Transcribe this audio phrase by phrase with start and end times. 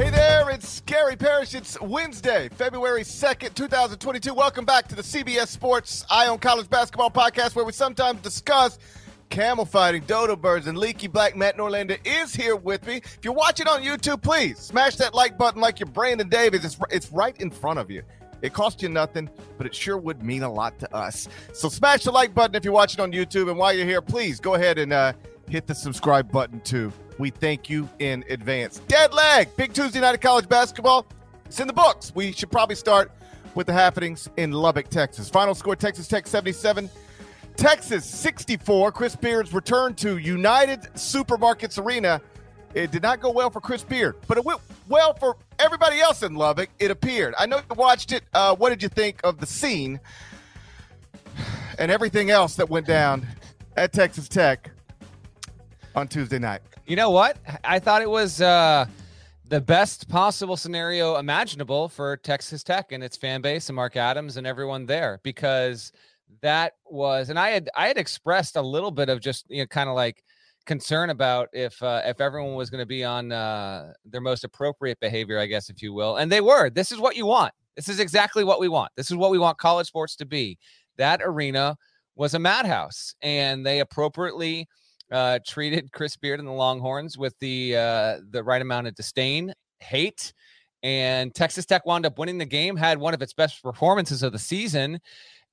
[0.00, 1.54] Hey there, it's Gary Parrish.
[1.54, 4.32] It's Wednesday, February 2nd, 2022.
[4.32, 8.78] Welcome back to the CBS Sports Eye on College Basketball podcast, where we sometimes discuss
[9.28, 11.36] camel fighting, dodo birds, and leaky black.
[11.36, 12.96] Matt Norlander is here with me.
[12.96, 16.64] If you're watching on YouTube, please smash that like button like you're Brandon Davis.
[16.64, 18.02] It's, it's right in front of you.
[18.40, 21.28] It costs you nothing, but it sure would mean a lot to us.
[21.52, 23.50] So smash the like button if you're watching on YouTube.
[23.50, 25.12] And while you're here, please go ahead and uh,
[25.46, 26.90] hit the subscribe button too.
[27.20, 28.78] We thank you in advance.
[28.88, 31.06] Dead leg, big Tuesday night of college basketball.
[31.44, 32.12] It's in the books.
[32.14, 33.12] We should probably start
[33.54, 35.28] with the happenings in Lubbock, Texas.
[35.28, 36.88] Final score Texas Tech 77,
[37.56, 38.92] Texas 64.
[38.92, 42.22] Chris Beard's return to United Supermarkets Arena.
[42.72, 46.22] It did not go well for Chris Beard, but it went well for everybody else
[46.22, 47.34] in Lubbock, it appeared.
[47.38, 48.24] I know you watched it.
[48.32, 50.00] Uh, what did you think of the scene
[51.78, 53.26] and everything else that went down
[53.76, 54.70] at Texas Tech
[55.94, 56.62] on Tuesday night?
[56.90, 57.36] You know what?
[57.62, 58.84] I thought it was uh,
[59.48, 64.36] the best possible scenario imaginable for Texas Tech and its fan base and Mark Adams
[64.36, 65.92] and everyone there because
[66.42, 69.68] that was and I had I had expressed a little bit of just you know
[69.68, 70.24] kind of like
[70.66, 74.98] concern about if uh, if everyone was going to be on uh, their most appropriate
[74.98, 76.70] behavior, I guess, if you will, and they were.
[76.70, 77.54] This is what you want.
[77.76, 78.90] This is exactly what we want.
[78.96, 80.58] This is what we want college sports to be.
[80.96, 81.76] That arena
[82.16, 84.66] was a madhouse, and they appropriately
[85.10, 89.52] uh, treated Chris Beard and the Longhorns with the uh, the right amount of disdain,
[89.80, 90.32] hate,
[90.82, 92.76] and Texas Tech wound up winning the game.
[92.76, 95.00] Had one of its best performances of the season,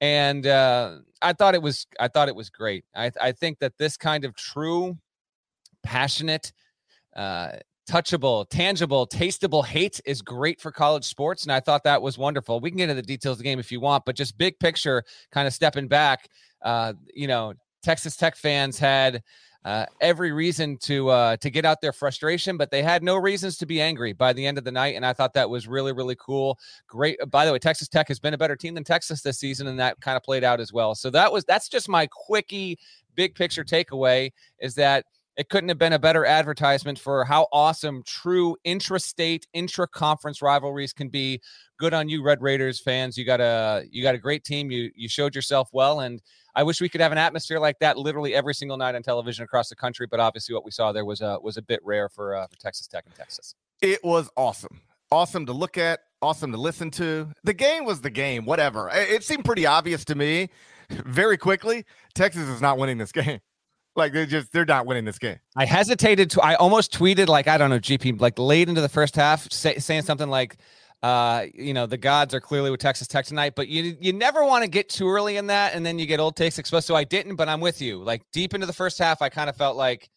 [0.01, 2.85] and uh, I thought it was I thought it was great.
[2.95, 4.97] I, I think that this kind of true,
[5.83, 6.51] passionate.
[7.15, 7.53] Uh,
[7.89, 11.43] touchable, tangible, tasteable hate is great for college sports.
[11.43, 12.59] And I thought that was wonderful.
[12.59, 14.59] We can get into the details of the game if you want, but just big
[14.59, 16.27] picture, kind of stepping back,
[16.61, 17.53] uh, you know,
[17.83, 19.23] Texas Tech fans had
[19.67, 23.57] uh, every reason to uh, to get out their frustration, but they had no reasons
[23.57, 25.91] to be angry by the end of the night, and I thought that was really
[25.91, 26.57] really cool.
[26.87, 27.19] Great.
[27.29, 29.77] By the way, Texas Tech has been a better team than Texas this season, and
[29.77, 30.95] that kind of played out as well.
[30.95, 32.79] So that was that's just my quickie
[33.15, 35.03] big picture takeaway is that
[35.35, 41.09] it couldn't have been a better advertisement for how awesome true intrastate intra-conference rivalries can
[41.09, 41.41] be
[41.77, 44.89] good on you red raiders fans you got a you got a great team you
[44.95, 46.21] you showed yourself well and
[46.57, 49.43] I wish we could have an atmosphere like that literally every single night on television
[49.43, 50.07] across the country.
[50.09, 52.57] But obviously, what we saw there was a was a bit rare for uh, for
[52.57, 53.53] Texas Tech and Texas.
[53.79, 54.81] It was awesome,
[55.11, 57.29] awesome to look at, awesome to listen to.
[57.43, 58.45] The game was the game.
[58.45, 58.89] Whatever.
[58.91, 60.49] It seemed pretty obvious to me
[60.89, 61.85] very quickly.
[62.15, 63.39] Texas is not winning this game.
[63.95, 65.37] Like they're just they're not winning this game.
[65.55, 66.41] I hesitated to.
[66.41, 69.77] I almost tweeted like I don't know GP like late into the first half say,
[69.77, 70.57] saying something like
[71.03, 74.43] uh, you know, the gods are clearly with Texas Tech tonight, but you you never
[74.43, 76.87] want to get too early in that, and then you get old takes exposed.
[76.87, 78.03] So I didn't, but I'm with you.
[78.03, 80.09] Like deep into the first half, I kind of felt like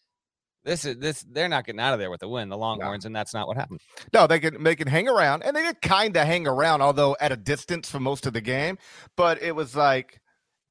[0.64, 3.08] this is this they're not getting out of there with the win, the Longhorns, no.
[3.08, 3.80] and that's not what happened.
[4.12, 7.16] No, they can they can hang around, and they did kind of hang around, although
[7.20, 8.78] at a distance for most of the game.
[9.16, 10.19] But it was like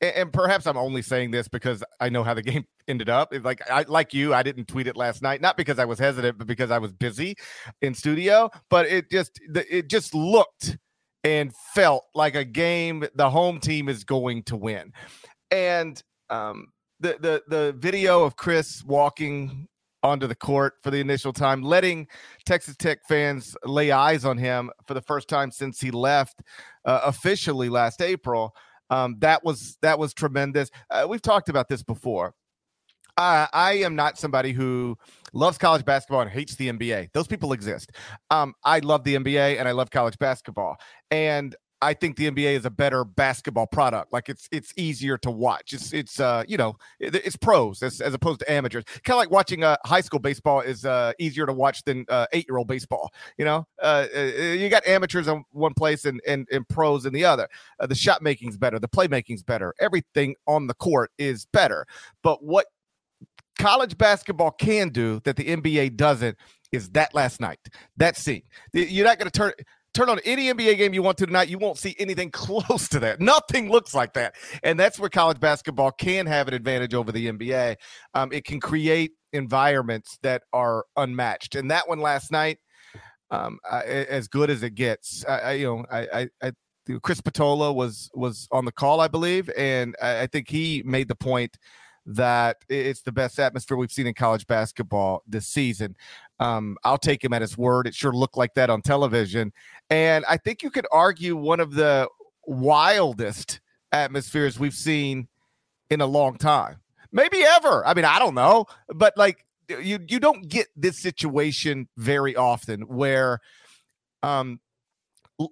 [0.02, 3.34] and perhaps I'm only saying this because I know how the game ended up.
[3.34, 6.00] It's like I like you, I didn't tweet it last night, not because I was
[6.00, 7.36] hesitant, but because I was busy
[7.82, 8.50] in studio.
[8.70, 10.78] But it just it just looked
[11.24, 14.94] and felt like a game the home team is going to win.
[15.52, 16.68] And um,
[17.00, 19.68] the the the video of Chris walking
[20.02, 22.08] onto the court for the initial time, letting
[22.46, 26.42] Texas Tech fans lay eyes on him for the first time since he left
[26.86, 28.56] uh, officially last April
[28.90, 30.70] um, that was that was tremendous.
[30.90, 32.34] Uh, we've talked about this before.
[33.18, 34.98] I, I am not somebody who
[35.34, 37.12] loves college basketball and hates the NBA.
[37.14, 37.92] Those people exist.
[38.32, 40.78] Um, I love the NBA and I love college basketball.
[41.12, 44.12] And I think the NBA is a better basketball product.
[44.12, 45.74] Like it's it's easier to watch.
[45.74, 48.84] It's it's uh you know it, it's pros as, as opposed to amateurs.
[49.04, 52.28] Kind of like watching uh, high school baseball is uh easier to watch than uh,
[52.34, 53.12] eight year old baseball.
[53.38, 57.14] You know, uh, uh, you got amateurs in one place and and, and pros in
[57.14, 57.48] the other.
[57.80, 58.80] Uh, the shot making's better.
[58.80, 59.74] The play making's better.
[59.80, 61.86] Everything on the court is better.
[62.24, 62.66] But what
[63.58, 66.38] college basketball can do that the NBA doesn't
[66.72, 67.60] is that last night,
[67.98, 68.44] that scene.
[68.74, 69.54] You're not going to turn
[69.94, 73.00] turn on any NBA game you want to tonight, you won't see anything close to
[73.00, 73.20] that.
[73.20, 74.36] Nothing looks like that.
[74.64, 77.76] And that's where college basketball can have an advantage over the NBA.
[78.14, 81.56] Um, it can create environments that are unmatched.
[81.56, 82.58] And that one last night,
[83.32, 86.52] um, I, as good as it gets, I, I you know, I, I,
[87.04, 91.08] Chris Spatola was was on the call, I believe, and I, I think he made
[91.08, 91.56] the point
[92.08, 95.96] that it's the best atmosphere we've seen in college basketball this season.
[96.40, 97.88] Um, I'll take him at his word.
[97.88, 99.52] It sure looked like that on television.
[99.90, 102.08] And I think you could argue one of the
[102.46, 103.60] wildest
[103.92, 105.28] atmospheres we've seen
[105.90, 106.78] in a long time.
[107.12, 107.86] Maybe ever.
[107.86, 108.66] I mean, I don't know.
[108.88, 113.40] But like you you don't get this situation very often where
[114.24, 114.60] um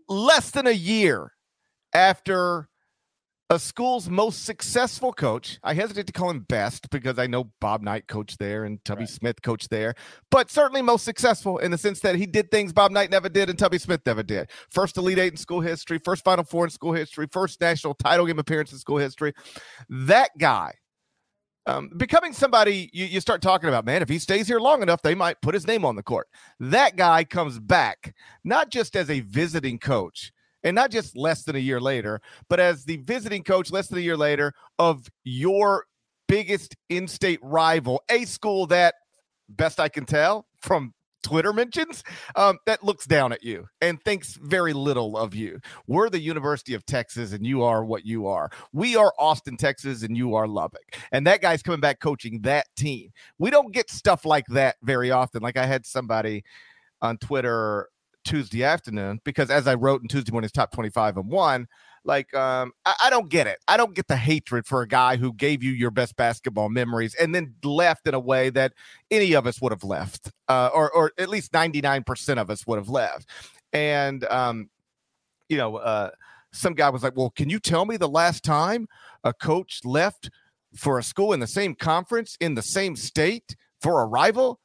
[0.08, 1.34] less than a year
[1.94, 2.68] after
[3.50, 5.58] a school's most successful coach.
[5.64, 9.02] I hesitate to call him best because I know Bob Knight coached there and Tubby
[9.02, 9.10] right.
[9.10, 9.96] Smith coached there,
[10.30, 13.50] but certainly most successful in the sense that he did things Bob Knight never did
[13.50, 14.50] and Tubby Smith never did.
[14.70, 18.26] First Elite Eight in school history, first Final Four in school history, first national title
[18.26, 19.34] game appearance in school history.
[19.90, 20.74] That guy.
[21.66, 25.02] Um, becoming somebody you, you start talking about, man, if he stays here long enough,
[25.02, 26.28] they might put his name on the court.
[26.62, 28.16] That guy comes back,
[28.46, 30.32] not just as a visiting coach,
[30.64, 34.00] and not just less than a year later, but as the visiting coach less than
[34.00, 35.86] a year later of your
[36.28, 38.96] biggest in state rival, a school that,
[39.50, 40.94] best I can tell from
[41.24, 42.04] Twitter mentions,
[42.36, 45.60] um, that looks down at you and thinks very little of you.
[45.88, 48.50] We're the University of Texas, and you are what you are.
[48.72, 50.96] We are Austin, Texas, and you are Lubbock.
[51.12, 53.12] And that guy's coming back coaching that team.
[53.40, 55.42] We don't get stuff like that very often.
[55.42, 56.44] Like I had somebody
[57.02, 57.90] on Twitter
[58.28, 61.68] Tuesday afternoon because as I wrote in Tuesday morning's top 25 and one,
[62.04, 63.60] like um, I, I, don't get it.
[63.68, 67.16] I don't get the hatred for a guy who gave you your best basketball memories
[67.16, 68.74] and then left in a way that
[69.10, 72.78] any of us would have left, uh, or or at least 99% of us would
[72.78, 73.30] have left.
[73.72, 74.70] And um,
[75.48, 76.12] you know, uh,
[76.52, 78.88] some guy was like, Well, can you tell me the last time
[79.24, 80.30] a coach left
[80.76, 84.60] for a school in the same conference in the same state for a rival?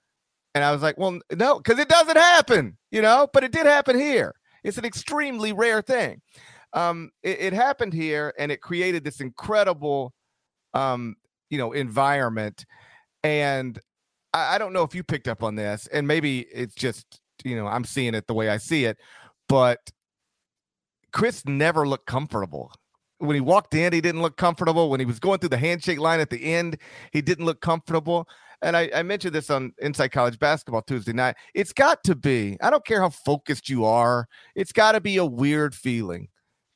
[0.54, 3.66] And I was like, well, no, because it doesn't happen, you know, but it did
[3.66, 4.34] happen here.
[4.64, 6.20] It's an extremely rare thing.
[6.74, 10.12] Um, it, it happened here and it created this incredible,
[10.74, 11.16] um,
[11.50, 12.64] you know, environment.
[13.22, 13.78] And
[14.32, 17.56] I, I don't know if you picked up on this, and maybe it's just, you
[17.56, 18.98] know, I'm seeing it the way I see it,
[19.48, 19.78] but
[21.12, 22.72] Chris never looked comfortable
[23.22, 24.90] when he walked in, he didn't look comfortable.
[24.90, 26.76] When he was going through the handshake line at the end,
[27.12, 28.26] he didn't look comfortable
[28.62, 31.36] and I, I, mentioned this on Inside College Basketball Tuesday night.
[31.54, 35.16] It's got to be, I don't care how focused you are, it's got to be
[35.16, 36.28] a weird feeling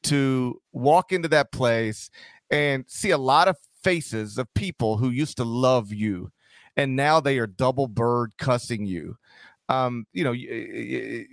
[0.05, 2.11] to walk into that place
[2.51, 6.31] and see a lot of faces of people who used to love you
[6.77, 9.17] and now they are double bird cussing you.
[9.69, 11.27] Um, you know, you,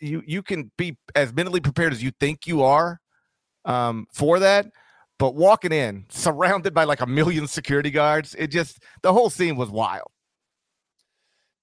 [0.00, 3.00] you, you can be as mentally prepared as you think you are
[3.64, 4.66] um, for that
[5.22, 9.54] but walking in, surrounded by like a million security guards, it just the whole scene
[9.54, 10.10] was wild.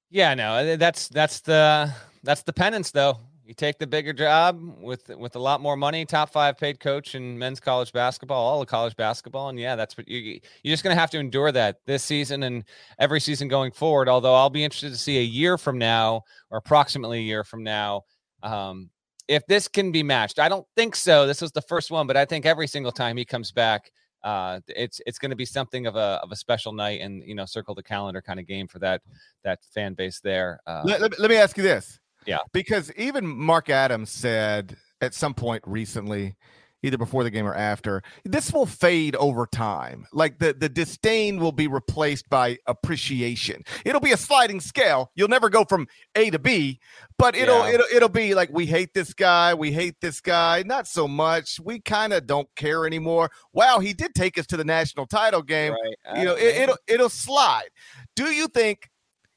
[0.10, 3.18] Yeah, no, that's that's the that's the penance though.
[3.44, 7.16] You take the bigger job with with a lot more money, top five paid coach
[7.16, 10.86] in men's college basketball, all of college basketball, and yeah, that's what you you're just
[10.86, 12.64] gonna have to endure that this season and
[12.98, 14.08] every season going forward.
[14.08, 17.66] Although I'll be interested to see a year from now, or approximately a year from
[17.66, 18.04] now,
[18.42, 18.90] um,
[19.30, 20.40] if this can be matched.
[20.40, 21.28] I don't think so.
[21.28, 23.92] This was the first one, but I think every single time he comes back,
[24.24, 27.36] uh, it's it's going to be something of a of a special night and you
[27.36, 29.02] know circle the calendar kind of game for that
[29.46, 30.60] that fan base there.
[30.68, 35.14] Uh, let, let, let me ask you this, yeah, because even Mark Adams said at
[35.14, 36.36] some point recently
[36.84, 38.02] either before the game or after.
[38.26, 40.06] This will fade over time.
[40.14, 43.64] Like the, the disdain will be replaced by appreciation.
[43.86, 45.12] It'll be a sliding scale.
[45.16, 46.80] You'll never go from A to B,
[47.18, 47.74] but it'll yeah.
[47.74, 51.60] it'll it'll be like we hate this guy, we hate this guy, not so much.
[51.60, 53.30] We kind of don't care anymore.
[53.54, 55.74] Wow, he did take us to the national title game.
[55.74, 56.20] Right.
[56.20, 57.70] You know, it, it'll it'll slide.
[58.16, 58.90] Do you think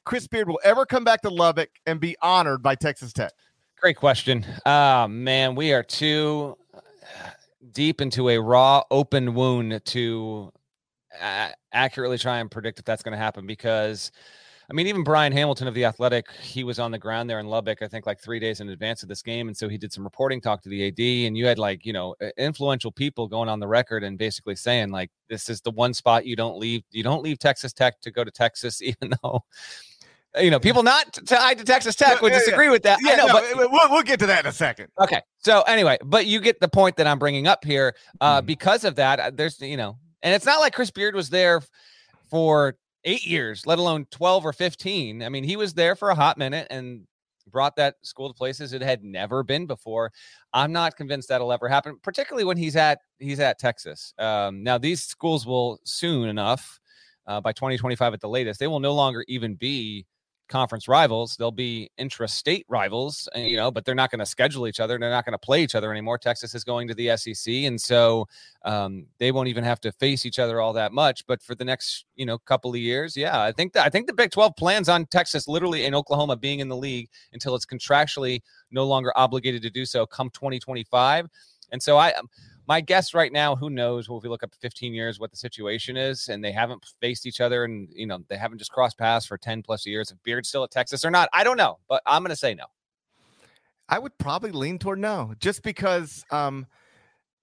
[0.05, 3.33] Chris Beard will ever come back to Lubbock and be honored by Texas Tech?
[3.81, 4.47] Great question.
[4.65, 6.57] Uh, man, we are too
[7.71, 10.53] deep into a raw, open wound to
[11.21, 14.11] uh, accurately try and predict if that's going to happen because.
[14.71, 17.47] I mean, even Brian Hamilton of the Athletic, he was on the ground there in
[17.47, 19.93] Lubbock, I think, like three days in advance of this game, and so he did
[19.93, 23.51] some reporting, talked to the AD, and you had like you know influential people going
[23.51, 26.85] on the record and basically saying like this is the one spot you don't leave,
[26.91, 29.45] you don't leave Texas Tech to go to Texas, even though
[30.41, 32.99] you know, people not tied to Texas Tech would disagree with that.
[33.03, 34.89] Yeah, I know, no, but we'll, we'll get to that in a second.
[34.99, 35.21] Okay.
[35.39, 37.95] So anyway, but you get the point that I'm bringing up here.
[38.21, 38.47] Uh, Mhm.
[38.47, 41.61] Because of that, uh, there's, you know, and it's not like Chris Beard was there
[42.31, 45.23] for eight years, let alone 12 or 15.
[45.23, 47.07] I mean, he was there for a hot minute and
[47.51, 50.13] brought that school to places it had never been before.
[50.55, 54.15] I'm not convinced that'll ever happen, particularly when he's at he's at Texas.
[54.19, 56.81] Um, now these schools will soon enough,
[57.27, 60.07] uh, by 2025 at the latest, they will no longer even be
[60.49, 61.37] conference rivals.
[61.37, 64.99] They'll be intra-state rivals, uh, you know, but they're not going to schedule each other.
[64.99, 66.19] They're not going to play each other anymore.
[66.19, 68.29] Texas is going to the SEC, and so
[68.65, 71.27] um, they won't even have to face each other all that much.
[71.27, 74.07] But for the next, you know, couple of years, yeah, I think that I think
[74.07, 77.67] the Big 12 plans on Texas, literally in Oklahoma, being in the league until it's
[77.67, 81.29] contractually no longer obligated to do so come 2025.
[81.73, 82.29] And so I, um,
[82.73, 84.09] my guess right now, who knows?
[84.09, 87.27] Well, if we look up 15 years, what the situation is, and they haven't faced
[87.27, 90.11] each other, and you know they haven't just crossed paths for 10 plus years.
[90.11, 92.55] If Beard's still at Texas or not, I don't know, but I'm going to say
[92.55, 92.65] no.
[93.91, 96.67] I would probably lean toward no, just because um,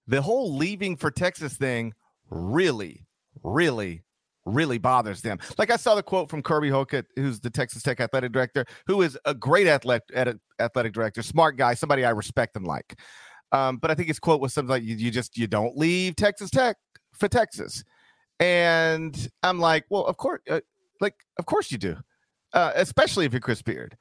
[0.08, 1.94] the whole leaving for Texas thing
[2.28, 3.06] really,
[3.44, 4.02] really,
[4.44, 5.38] really bothers them.
[5.58, 9.02] Like I saw the quote from Kirby Hocutt, who's the Texas Tech athletic director, who
[9.02, 10.02] is a great athletic
[10.58, 12.98] athletic director, smart guy, somebody I respect and like.
[13.52, 16.16] Um, but I think his quote was something like, "You, you just you don't leave
[16.16, 16.76] Texas Tech
[17.12, 17.84] for Texas,"
[18.38, 20.60] and I'm like, "Well, of course, uh,
[21.00, 21.96] like of course you do,
[22.52, 23.96] uh, especially if you're Chris Beard."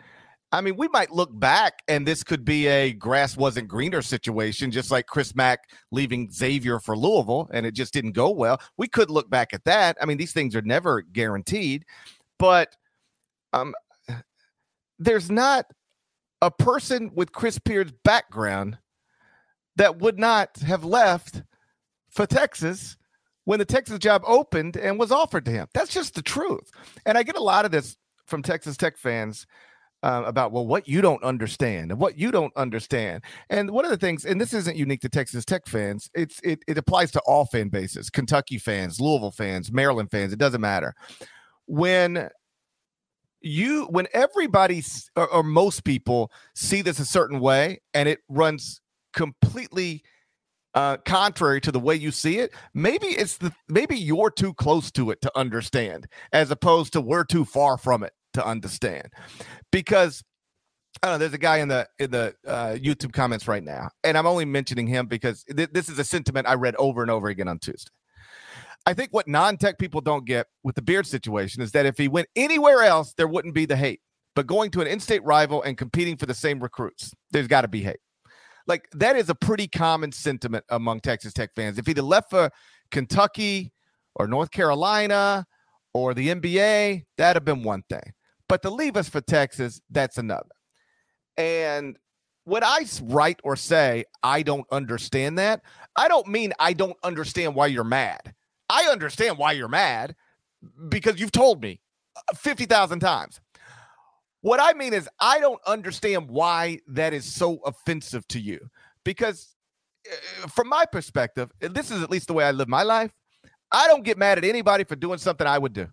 [0.52, 4.72] I mean, we might look back and this could be a grass wasn't greener situation,
[4.72, 5.60] just like Chris Mack
[5.92, 8.60] leaving Xavier for Louisville and it just didn't go well.
[8.76, 9.98] We could look back at that.
[10.02, 11.86] I mean, these things are never guaranteed,
[12.40, 12.76] but
[13.54, 13.76] um,
[14.98, 15.66] there's not
[16.42, 18.80] a person with Chris Beard's background
[19.80, 21.42] that would not have left
[22.10, 22.98] for Texas
[23.46, 25.68] when the Texas job opened and was offered to him.
[25.74, 26.70] That's just the truth.
[27.06, 27.96] And I get a lot of this
[28.26, 29.48] from Texas Tech fans
[30.04, 33.92] uh, about well what you don't understand and what you don't understand and one of
[33.92, 37.20] the things and this isn't unique to texas tech fans it's it, it applies to
[37.26, 40.96] all fan bases kentucky fans louisville fans maryland fans it doesn't matter
[41.66, 42.30] when
[43.42, 44.82] you when everybody
[45.18, 48.80] or, or most people see this a certain way and it runs
[49.14, 50.04] completely
[50.76, 54.92] uh, contrary to the way you see it maybe it's the maybe you're too close
[54.92, 59.10] to it to understand as opposed to we're too far from it to understand
[59.72, 60.24] because
[61.02, 61.18] I don't know.
[61.20, 64.46] There's a guy in the in the uh, YouTube comments right now, and I'm only
[64.46, 67.60] mentioning him because th- this is a sentiment I read over and over again on
[67.60, 67.92] Tuesday.
[68.86, 72.08] I think what non-tech people don't get with the Beard situation is that if he
[72.08, 74.02] went anywhere else, there wouldn't be the hate.
[74.36, 77.68] But going to an in-state rival and competing for the same recruits, there's got to
[77.68, 78.00] be hate.
[78.70, 81.80] Like that is a pretty common sentiment among Texas Tech fans.
[81.80, 82.52] If he'd have left for
[82.92, 83.74] Kentucky
[84.16, 85.48] or North Carolina
[85.94, 88.14] or the NBA, that'd have been one thing.
[88.48, 90.52] But to leave us for Texas, that's another.
[91.36, 91.98] And
[92.44, 95.62] when I write or say I don't understand that,
[95.96, 98.36] I don't mean I don't understand why you're mad.
[98.70, 100.16] I understand why you're mad
[100.90, 101.82] because you've told me
[102.16, 103.42] uh, 50,000 times.
[104.42, 108.70] What I mean is, I don't understand why that is so offensive to you.
[109.04, 109.56] Because,
[110.10, 113.12] uh, from my perspective, this is at least the way I live my life.
[113.72, 115.88] I don't get mad at anybody for doing something I would do.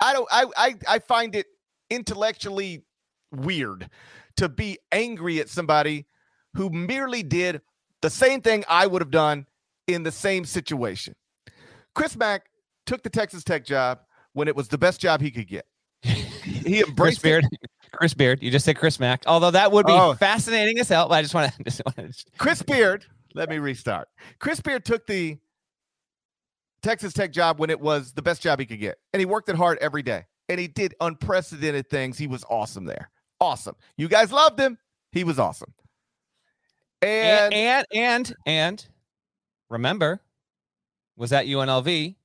[0.00, 0.28] I don't.
[0.30, 1.46] I I, I find it
[1.90, 2.84] intellectually
[3.32, 3.88] weird
[4.36, 6.06] to be angry at somebody
[6.54, 7.62] who merely did
[8.02, 9.46] the same thing I would have done
[9.86, 11.14] in the same situation.
[11.94, 12.46] Chris Mack
[12.86, 14.00] took the Texas Tech job
[14.32, 15.66] when it was the best job he could get.
[16.44, 17.22] He Chris embraced it.
[17.22, 17.44] Beard,
[17.92, 18.42] Chris Beard.
[18.42, 20.14] You just said Chris Mack, although that would be Oh.
[20.14, 21.08] fascinating as hell.
[21.08, 24.08] But I just want to just want to Chris Beard, let me restart.
[24.38, 25.38] Chris Beard took the
[26.82, 28.98] Texas Tech job when it was the best job he could get.
[29.12, 30.24] And he worked it hard every day.
[30.48, 32.18] And he did unprecedented things.
[32.18, 33.10] He was awesome there.
[33.40, 33.74] Awesome.
[33.96, 34.76] You guys loved him.
[35.12, 35.72] He was awesome.
[37.00, 38.86] And, and and and and
[39.70, 40.20] remember,
[41.16, 42.16] was at UNLV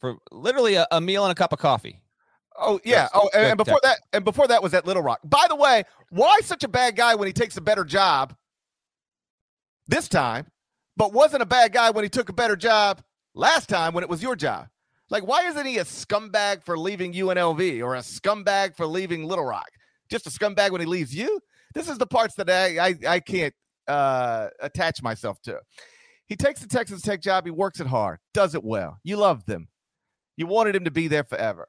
[0.00, 1.99] for literally a, a meal and a cup of coffee.
[2.58, 3.02] Oh yeah.
[3.02, 5.20] Yes, Oh, and, and before that, and before that was at Little Rock.
[5.24, 8.34] By the way, why such a bad guy when he takes a better job
[9.88, 10.46] this time,
[10.96, 13.02] but wasn't a bad guy when he took a better job
[13.34, 14.68] last time when it was your job?
[15.10, 19.44] Like, why isn't he a scumbag for leaving UNLV or a scumbag for leaving Little
[19.44, 19.68] Rock?
[20.08, 21.40] Just a scumbag when he leaves you?
[21.74, 23.54] This is the parts that I I, I can't
[23.88, 25.58] uh, attach myself to.
[26.26, 27.44] He takes the Texas Tech job.
[27.44, 28.98] He works it hard, does it well.
[29.02, 29.66] You loved him.
[30.36, 31.66] You wanted him to be there forever.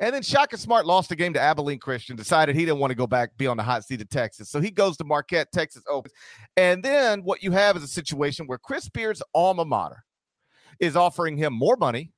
[0.00, 2.96] And then Shaka Smart lost the game to Abilene Christian, decided he didn't want to
[2.96, 4.48] go back, be on the hot seat of Texas.
[4.48, 6.14] So he goes to Marquette, Texas opens.
[6.56, 10.02] And then what you have is a situation where Chris Beard's alma mater
[10.80, 12.12] is offering him more money,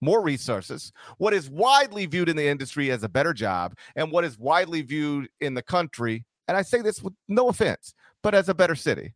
[0.00, 4.22] more resources, what is widely viewed in the industry as a better job, and what
[4.22, 8.48] is widely viewed in the country, and I say this with no offense, but as
[8.48, 9.12] a better city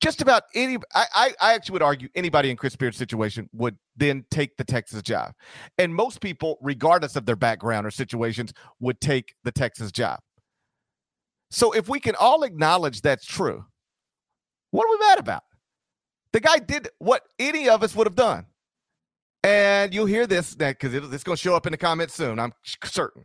[0.00, 3.76] just about any I, I, I actually would argue anybody in Chris Beard's situation would
[3.96, 5.32] then take the Texas job.
[5.78, 10.20] And most people, regardless of their background or situations, would take the Texas job.
[11.50, 13.64] So if we can all acknowledge that's true,
[14.70, 15.42] what are we mad about?
[16.32, 18.46] The guy did what any of us would have done.
[19.42, 22.38] And you'll hear this because it's going to show up in the comments soon.
[22.38, 22.52] I'm
[22.84, 23.24] certain.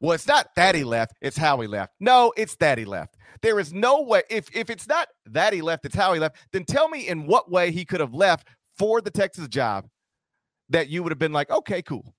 [0.00, 1.94] Well, it's not that he left, it's how he left.
[1.98, 3.16] No, it's that he left.
[3.42, 6.36] There is no way, if, if it's not that he left, it's how he left,
[6.52, 9.86] then tell me in what way he could have left for the Texas job
[10.68, 12.14] that you would have been like, okay, cool.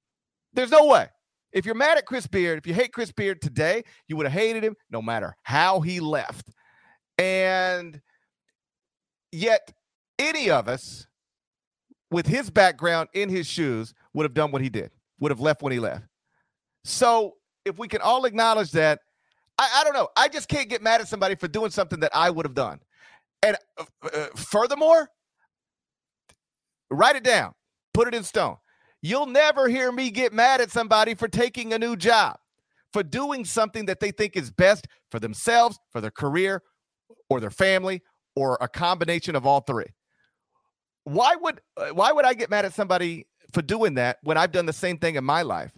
[0.54, 1.08] There's no way.
[1.52, 4.34] If you're mad at Chris Beard, if you hate Chris Beard today, you would have
[4.34, 6.50] hated him no matter how he left.
[7.18, 8.02] And
[9.32, 9.72] yet,
[10.20, 11.08] any of us
[12.12, 15.62] with his background in his shoes would have done what he did, would have left
[15.62, 16.06] when he left.
[16.84, 17.36] So
[17.66, 19.00] if we can all acknowledge that,
[19.58, 20.08] I, I don't know.
[20.16, 22.80] I just can't get mad at somebody for doing something that I would have done.
[23.44, 25.10] And uh, uh, furthermore,
[26.90, 27.54] write it down,
[27.94, 28.58] put it in stone.
[29.02, 32.38] You'll never hear me get mad at somebody for taking a new job,
[32.94, 36.64] for doing something that they think is best for themselves, for their career,
[37.30, 38.02] or their family,
[38.36, 39.86] or a combination of all three.
[41.08, 44.52] Why would uh, why would I get mad at somebody for doing that when I've
[44.52, 45.72] done the same thing in my life?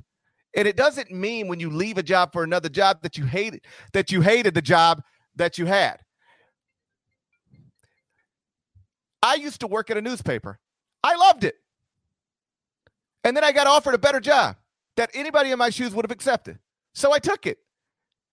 [0.56, 3.62] And it doesn't mean when you leave a job for another job that you hated
[3.94, 5.04] that you hated the job
[5.36, 6.00] that you had.
[9.22, 10.58] I used to work at a newspaper.
[11.04, 11.58] I loved it.
[13.24, 14.56] And then I got offered a better job
[14.98, 16.58] that anybody in my shoes would have accepted.
[16.96, 17.60] So I took it.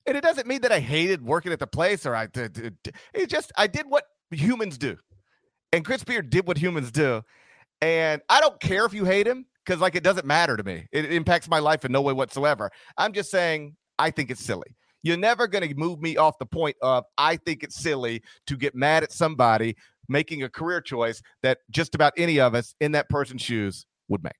[0.07, 2.79] And it doesn't mean that I hated working at the place or I did.
[3.12, 4.97] It just, I did what humans do.
[5.76, 7.23] And Chris Beard did what humans do.
[7.83, 10.88] And I don't care if you hate him because like it doesn't matter to me.
[10.90, 12.71] It, impacts my life in no way whatsoever.
[12.97, 14.75] I'm just saying I think it's silly.
[15.02, 18.56] You're never going to move me off the point of I think it's silly to
[18.56, 19.76] get mad at somebody
[20.09, 24.25] making a career choice that just about any of us in that person's shoes would
[24.25, 24.33] make.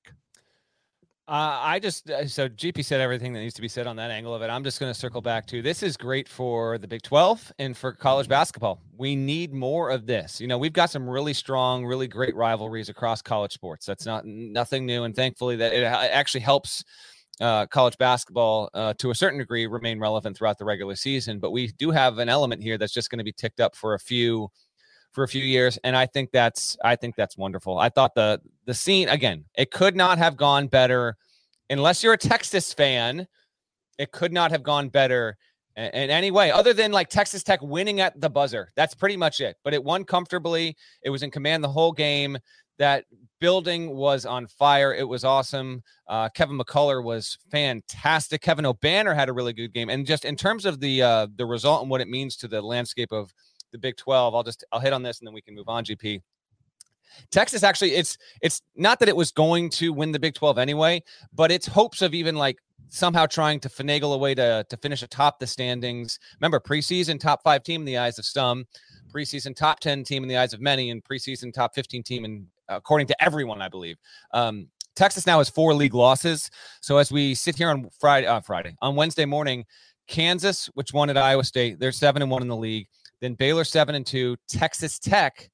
[1.29, 4.11] Uh, I just uh, so GP said everything that needs to be said on that
[4.11, 4.49] angle of it.
[4.49, 7.75] I'm just going to circle back to this is great for the Big 12 and
[7.75, 8.79] for college basketball.
[8.97, 10.39] We need more of this.
[10.39, 13.85] You know, we've got some really strong, really great rivalries across college sports.
[13.85, 16.85] That's not nothing new, and thankfully that it actually helps
[17.41, 21.39] uh, college basketball uh, to a certain degree remain relevant throughout the regular season.
[21.39, 23.95] But we do have an element here that's just going to be ticked up for
[23.95, 24.49] a few
[25.17, 28.39] for a few years and i think that's i think that's wonderful i thought the
[28.67, 31.17] the scene again it could not have gone better
[31.71, 33.27] unless you're a texas fan
[33.97, 35.35] it could not have gone better
[35.75, 39.41] in, any way other than like texas tech winning at the buzzer that's pretty much
[39.41, 42.37] it but it won comfortably it was in command the whole game
[42.77, 43.03] that
[43.39, 44.93] building was on fire.
[44.93, 45.81] It was awesome.
[46.07, 48.41] Uh, Kevin McCullar was fantastic.
[48.41, 49.89] Kevin Obanor had a really good game.
[49.89, 52.61] And just in terms of the uh, the result and what it means to the
[52.61, 53.33] landscape of
[53.71, 54.35] the Big 12.
[54.35, 56.21] I'll just I'll hit on this and then we can move on, GP.
[57.31, 61.01] Texas actually it's it's not that it was going to win the Big 12 anyway,
[61.33, 62.57] but it's hopes of even like
[62.89, 66.19] somehow trying to finagle a way to to finish atop the standings.
[66.39, 68.65] Remember preseason top 5 team in the eyes of some,
[69.11, 72.45] preseason top 10 team in the eyes of many and preseason top 15 team and
[72.69, 73.97] according to everyone I believe.
[74.33, 76.49] Um, Texas now has four league losses.
[76.81, 79.63] So as we sit here on Friday, uh, Friday on Wednesday morning,
[80.07, 82.87] Kansas, which won at Iowa State, they're seven and one in the league.
[83.21, 84.37] Then Baylor seven and two.
[84.47, 85.49] Texas Tech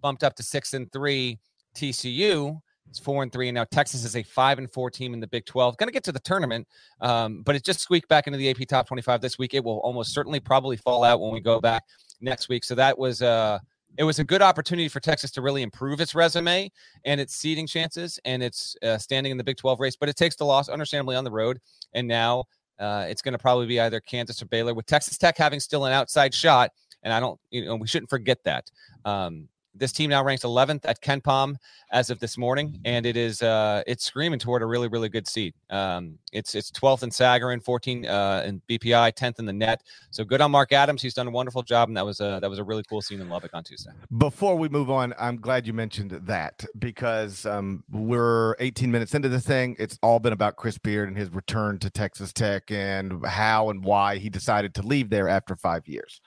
[0.00, 1.38] bumped up to six and three.
[1.74, 2.60] TCU
[2.90, 5.26] is four and three, and now Texas is a five and four team in the
[5.26, 5.76] Big Twelve.
[5.76, 6.66] Going to get to the tournament,
[7.00, 9.54] um, but it just squeaked back into the AP Top Twenty Five this week.
[9.54, 11.84] It will almost certainly probably fall out when we go back
[12.20, 12.64] next week.
[12.64, 13.58] So that was uh
[13.98, 16.70] it was a good opportunity for Texas to really improve its resume
[17.04, 19.96] and its seeding chances and its uh, standing in the Big 12 race.
[19.96, 21.60] But it takes the loss, understandably, on the road.
[21.92, 22.44] And now
[22.78, 25.84] uh, it's going to probably be either Kansas or Baylor, with Texas Tech having still
[25.84, 26.70] an outside shot
[27.02, 28.70] and I don't, you know, we shouldn't forget that.
[29.04, 31.56] Um, this team now ranks 11th at KenPom
[31.90, 35.26] as of this morning, and it is uh, it's screaming toward a really really good
[35.26, 35.54] seed.
[35.70, 39.82] Um, it's it's 12th in Sagarin, 14 uh, in BPI, 10th in the net.
[40.10, 41.02] So good on Mark Adams.
[41.02, 43.20] He's done a wonderful job, and that was a that was a really cool scene
[43.20, 43.92] in Lubbock on Tuesday.
[44.18, 49.28] Before we move on, I'm glad you mentioned that because um, we're 18 minutes into
[49.28, 49.76] this thing.
[49.78, 53.82] It's all been about Chris Beard and his return to Texas Tech and how and
[53.84, 56.20] why he decided to leave there after five years.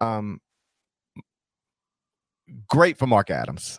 [0.00, 0.40] Um,
[2.68, 3.78] great for Mark Adams.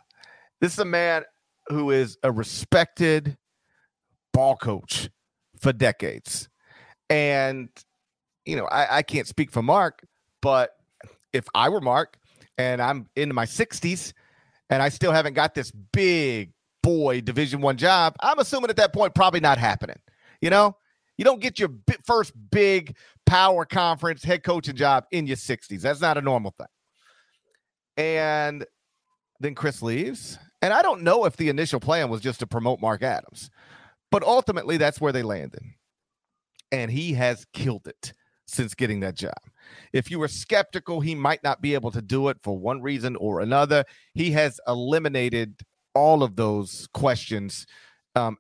[0.60, 1.24] This is a man
[1.68, 3.38] who is a respected
[4.34, 5.10] ball coach
[5.60, 6.50] for decades.
[7.10, 7.70] And,
[8.46, 10.06] you know, I, I can't speak for Mark,
[10.42, 10.72] but
[11.34, 12.18] if I were Mark
[12.58, 14.14] and I'm in my 60s
[14.70, 16.52] and I still haven't got this big
[16.84, 20.00] boy division one job, I'm assuming at that point probably not happening.
[20.42, 20.76] You know,
[21.18, 21.70] you don't get your
[22.04, 22.96] first big
[23.32, 25.80] power conference head coaching job in your 60s.
[25.80, 26.68] That's not a normal thing.
[27.96, 28.66] And
[29.40, 30.38] then Chris leaves.
[30.62, 33.50] And I don't know if the initial plan was just to promote Mark Adams,
[34.12, 35.64] but ultimately that's where they landed.
[36.74, 38.12] And he has killed it
[38.48, 39.40] since getting that job.
[39.94, 43.16] If you were skeptical, he might not be able to do it for one reason
[43.16, 43.86] or another.
[44.14, 45.62] He has eliminated
[45.96, 47.66] all of those questions
[48.14, 48.36] um,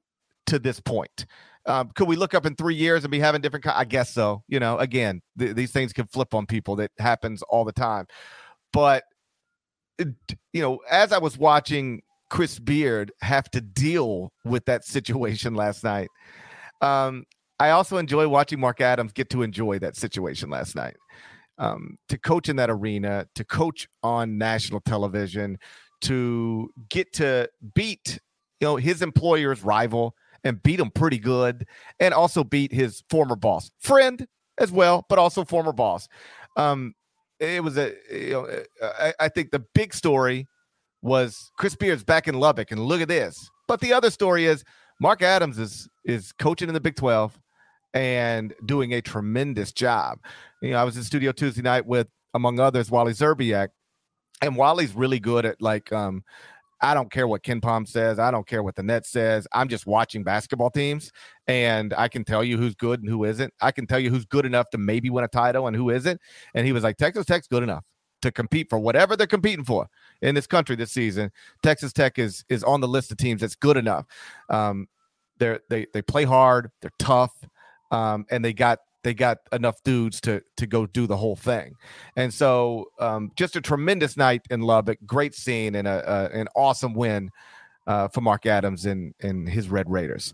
[0.48, 1.26] to this point.
[1.66, 3.68] Um, could we look up in three years and be having different?
[3.68, 4.44] I guess so.
[4.48, 6.76] You know, again, th- these things can flip on people.
[6.78, 8.06] That happens all the time.
[8.74, 9.04] But
[10.00, 15.84] you know, as I was watching Chris Beard have to deal with that situation last
[15.84, 16.10] night,
[16.82, 17.26] um,
[17.60, 20.98] I also enjoy watching Mark Adams get to enjoy that situation last night.
[21.60, 25.60] Um, to coach in that arena, to coach on national television,
[26.02, 28.20] to get to beat
[28.60, 31.68] you know his employer's rival and beat him pretty good,
[32.00, 34.28] and also beat his former boss, friend
[34.58, 36.08] as well, but also former boss.
[36.58, 36.94] Um,
[37.40, 38.48] it was a you know
[38.82, 40.48] I, I think the big story
[41.02, 43.50] was Chris Beard's back in Lubbock, and look at this.
[43.68, 44.64] But the other story is
[45.00, 47.40] Mark Adams is is coaching in the Big Twelve
[47.94, 50.20] and doing a tremendous job.
[50.62, 53.70] You know, I was in studio Tuesday night with, among others, Wally Szczerbiak,
[54.42, 56.24] and Wally's really good at like um,
[56.82, 58.20] I don't care what KenPom says.
[58.20, 59.48] I don't care what the net says.
[59.54, 61.12] I'm just watching basketball teams
[61.48, 63.54] and I can tell you who's good and who isn't.
[63.62, 66.20] I can tell you who's good enough to maybe win a title and who isn't.
[66.54, 67.84] And he was like, Texas Tech's good enough
[68.22, 69.88] to compete for whatever they're competing for
[70.22, 71.32] in this country this season.
[71.64, 74.06] Texas Tech is is on the list of teams that's good enough.
[74.50, 74.88] Um,
[75.38, 77.34] they're they they play hard, they're tough,
[77.90, 81.76] um, and they got they got enough dudes to to go do the whole thing.
[82.16, 86.48] And so um, just a tremendous night in Lubbock, great scene and a, a an
[86.56, 87.32] awesome win
[87.88, 90.34] uh, for Mark Adams and and his Red Raiders.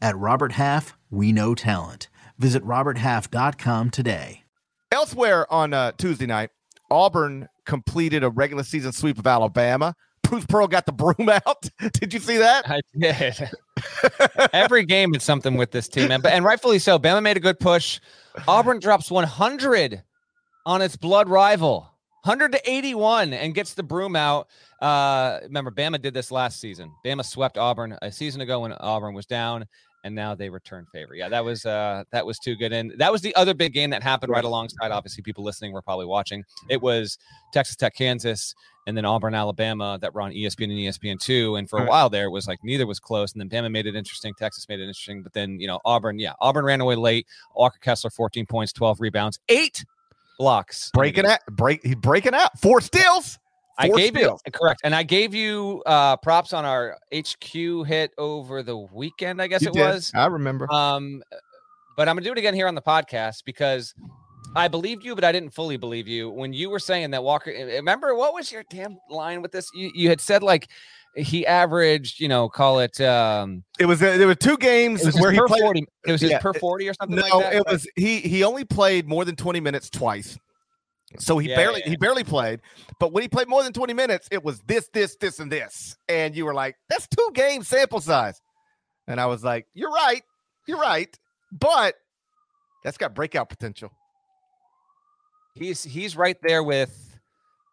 [0.00, 2.08] At Robert Half, we know talent.
[2.38, 4.44] Visit RobertHalf.com today.
[4.90, 6.50] Elsewhere on uh, Tuesday night,
[6.90, 9.94] Auburn completed a regular season sweep of Alabama.
[10.22, 11.68] Bruce Pearl got the broom out.
[11.92, 12.68] did you see that?
[12.68, 13.50] I did.
[14.52, 16.20] Every game is something with this team, man.
[16.20, 16.98] But and rightfully so.
[16.98, 18.00] Bama made a good push.
[18.48, 20.02] Auburn drops 100
[20.66, 21.93] on its blood rival.
[22.24, 24.48] 100 to 81 and gets the broom out.
[24.80, 26.90] Uh, remember, Bama did this last season.
[27.04, 29.66] Bama swept Auburn a season ago when Auburn was down,
[30.04, 31.14] and now they return favor.
[31.14, 32.72] Yeah, that was uh, that was too good.
[32.72, 34.90] And that was the other big game that happened right alongside.
[34.90, 36.42] Obviously, people listening were probably watching.
[36.70, 37.18] It was
[37.52, 38.54] Texas Tech, Kansas,
[38.86, 41.56] and then Auburn, Alabama that were on ESPN and ESPN two.
[41.56, 43.34] And for a while there, it was like neither was close.
[43.34, 44.32] And then Bama made it interesting.
[44.38, 45.22] Texas made it interesting.
[45.22, 47.26] But then you know Auburn, yeah, Auburn ran away late.
[47.54, 49.84] Walker Kessler, 14 points, 12 rebounds, eight
[50.38, 50.90] blocks.
[50.92, 52.58] Breaking out, break, he's breaking out.
[52.58, 53.38] Four steals.
[53.76, 58.62] I gave you correct, and I gave you uh, props on our HQ hit over
[58.62, 59.42] the weekend.
[59.42, 59.80] I guess you it did.
[59.80, 60.12] was.
[60.14, 60.72] I remember.
[60.72, 61.22] Um,
[61.96, 63.94] but I'm gonna do it again here on the podcast because
[64.54, 67.50] I believed you, but I didn't fully believe you when you were saying that Walker.
[67.50, 69.68] eh, Remember what was your damn line with this?
[69.74, 70.68] You you had said like
[71.16, 73.00] he averaged, you know, call it.
[73.00, 75.60] um it was uh, there were two games It was his where he per played.
[75.62, 75.86] forty.
[76.06, 77.54] It was his yeah, per forty or something No, like that.
[77.54, 78.20] it was he.
[78.20, 80.38] He only played more than twenty minutes twice.
[81.18, 81.90] So he Yeah, barely yeah.
[81.90, 82.60] he barely played,
[82.98, 85.96] but when he played more than 20 minutes, it was this, this, this, and this.
[86.08, 88.40] And you were like, that's two game sample size.
[89.06, 90.22] And I was like, You're right,
[90.66, 91.16] you're right.
[91.52, 91.94] But
[92.82, 93.92] that's got breakout potential.
[95.54, 96.92] he's he's right there with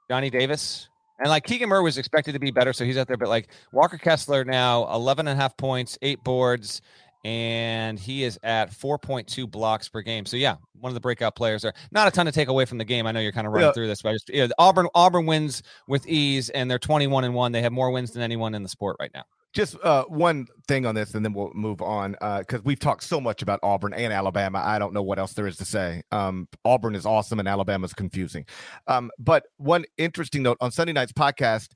[0.10, 0.88] Johnny Davis.
[1.22, 3.18] And like Keegan Murray was expected to be better, so he's out there.
[3.18, 6.82] But like Walker Kessler now, 11 and a half points, eight boards,
[7.24, 10.26] and he is at 4.2 blocks per game.
[10.26, 11.74] So yeah, one of the breakout players there.
[11.92, 13.06] Not a ton to take away from the game.
[13.06, 13.74] I know you're kind of running yeah.
[13.74, 17.36] through this, but I just yeah, Auburn Auburn wins with ease, and they're 21 and
[17.36, 17.52] one.
[17.52, 19.24] They have more wins than anyone in the sport right now.
[19.54, 23.04] Just uh, one thing on this, and then we'll move on because uh, we've talked
[23.04, 24.62] so much about Auburn and Alabama.
[24.64, 26.04] I don't know what else there is to say.
[26.12, 28.46] Um, Auburn is awesome, and Alabama is confusing.
[28.88, 31.72] Um, but one interesting note on Sunday night's podcast,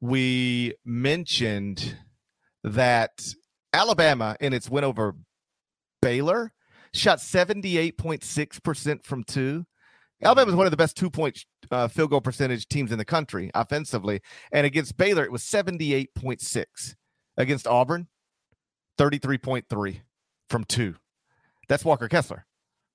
[0.00, 1.98] we mentioned
[2.64, 3.22] that
[3.72, 5.14] Alabama in its win over
[6.00, 6.52] Baylor
[6.94, 9.66] shot 78.6% from two.
[10.22, 13.04] Alabama is one of the best two point uh, field goal percentage teams in the
[13.04, 14.20] country offensively.
[14.52, 16.94] And against Baylor, it was 78.6.
[17.38, 18.08] Against Auburn,
[18.98, 20.00] 33.3
[20.50, 20.96] from two.
[21.68, 22.44] That's Walker Kessler.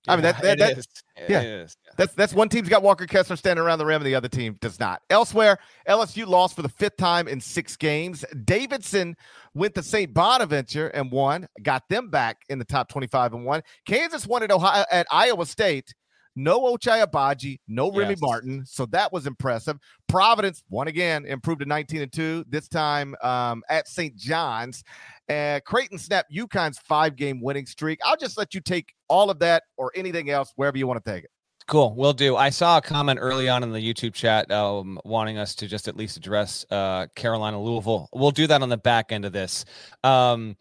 [0.07, 0.87] I mean that, that, that is.
[1.29, 4.15] yeah, yeah, that's that's one team's got Walker Kessler standing around the rim, and the
[4.15, 5.01] other team does not.
[5.09, 8.25] Elsewhere, LSU lost for the fifth time in six games.
[8.43, 9.15] Davidson
[9.53, 10.13] went to St.
[10.13, 13.61] Bonaventure and won, got them back in the top twenty-five and one.
[13.87, 15.93] Kansas won at Ohio at Iowa State
[16.35, 18.21] no Ochai Agbaji, no Remy yes.
[18.21, 18.65] Martin.
[18.65, 19.77] So that was impressive.
[20.07, 24.15] Providence, won again, improved to 19 and 2, this time um, at St.
[24.15, 24.83] John's.
[25.29, 27.99] Uh, Creighton snapped UConn's five game winning streak.
[28.03, 31.11] I'll just let you take all of that or anything else wherever you want to
[31.11, 31.29] take it.
[31.65, 32.35] Cool, we'll do.
[32.35, 35.87] I saw a comment early on in the YouTube chat um, wanting us to just
[35.87, 38.09] at least address uh, Carolina Louisville.
[38.11, 39.63] We'll do that on the back end of this.
[40.03, 40.57] Um,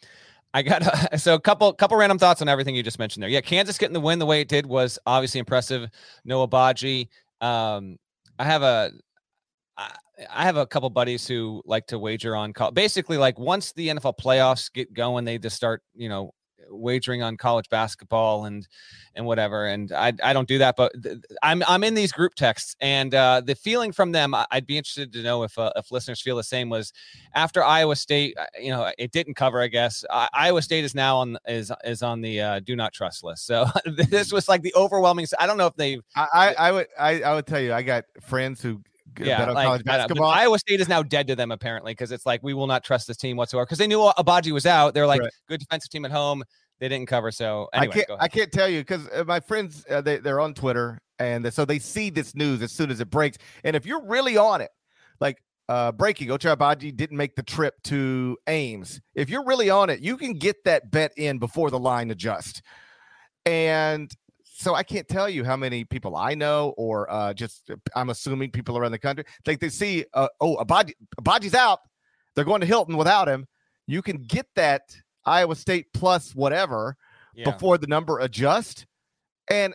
[0.55, 3.31] I got a, so a couple couple random thoughts on everything you just mentioned there.
[3.31, 5.89] Yeah, Kansas getting the win the way it did was obviously impressive.
[6.25, 7.09] No Agbaji.
[7.41, 7.97] Um,
[8.39, 8.93] I have a
[10.31, 12.71] I have a couple buddies who like to wager on call.
[12.71, 16.35] basically like once the NFL playoffs get going, they just start, you know,
[16.69, 18.67] wagering on college basketball and
[19.15, 19.67] and whatever.
[19.67, 23.15] And I I don't do that, but th- I'm I'm in these group texts, and
[23.15, 26.37] uh, the feeling from them, I'd be interested to know if uh, if listeners feel
[26.37, 26.69] the same.
[26.69, 26.93] Was
[27.35, 29.61] after Iowa State, uh, you know, it didn't cover.
[29.61, 32.93] I guess I, Iowa State is now on is is on the uh, do not
[32.93, 33.47] trust list.
[33.47, 35.27] So this was like the overwhelming.
[35.39, 36.01] I don't know if they.
[36.17, 38.81] I I would I, I would tell you I got friends who
[39.21, 40.29] yeah, like, basketball.
[40.29, 43.07] Iowa State is now dead to them apparently because it's like we will not trust
[43.07, 44.95] this team whatsoever because they knew Agbaji was out.
[44.95, 45.31] They're like right.
[45.49, 46.43] good defensive team at home.
[46.81, 47.31] They didn't cover.
[47.31, 50.41] So anyway, I can't I can't tell you because uh, my friends uh, they they're
[50.41, 53.39] on Twitter and so they see this news as soon as it breaks.
[53.65, 54.71] And if you're really on it,
[55.21, 59.01] like uh, breaking, Ochai Agbaji didn't make the trip to Ames.
[59.15, 62.61] If you're really on it, you can get that bet in before the line adjusts.
[63.47, 64.11] And
[64.63, 68.11] so I can't tell you how many people I know, or uh, just uh, I'm
[68.11, 71.81] assuming people around the country, like they see, uh, oh, Agbaji, Agbaji's out.
[72.35, 73.47] They're going to Hilton without him.
[73.87, 74.83] You can get that
[75.25, 76.97] Iowa State plus whatever
[77.35, 77.51] yeah.
[77.51, 78.87] before the number adjusts.
[79.51, 79.75] And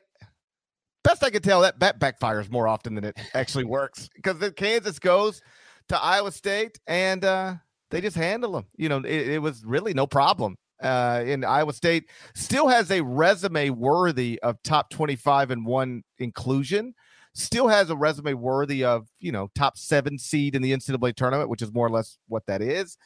[1.03, 4.99] best I can tell, that bet backfires more often than it actually works because Kansas
[4.99, 5.41] goes
[5.89, 7.55] to Iowa State and uh,
[7.91, 8.65] they just handle them.
[8.77, 13.01] You know, it, it was really no problem uh, in Iowa State, still has a
[13.01, 16.93] resume worthy of top 25 and one inclusion.
[17.33, 21.49] Still has a resume worthy of, you know, top seven seed in the NCAA tournament,
[21.49, 22.97] which is more or less what that is.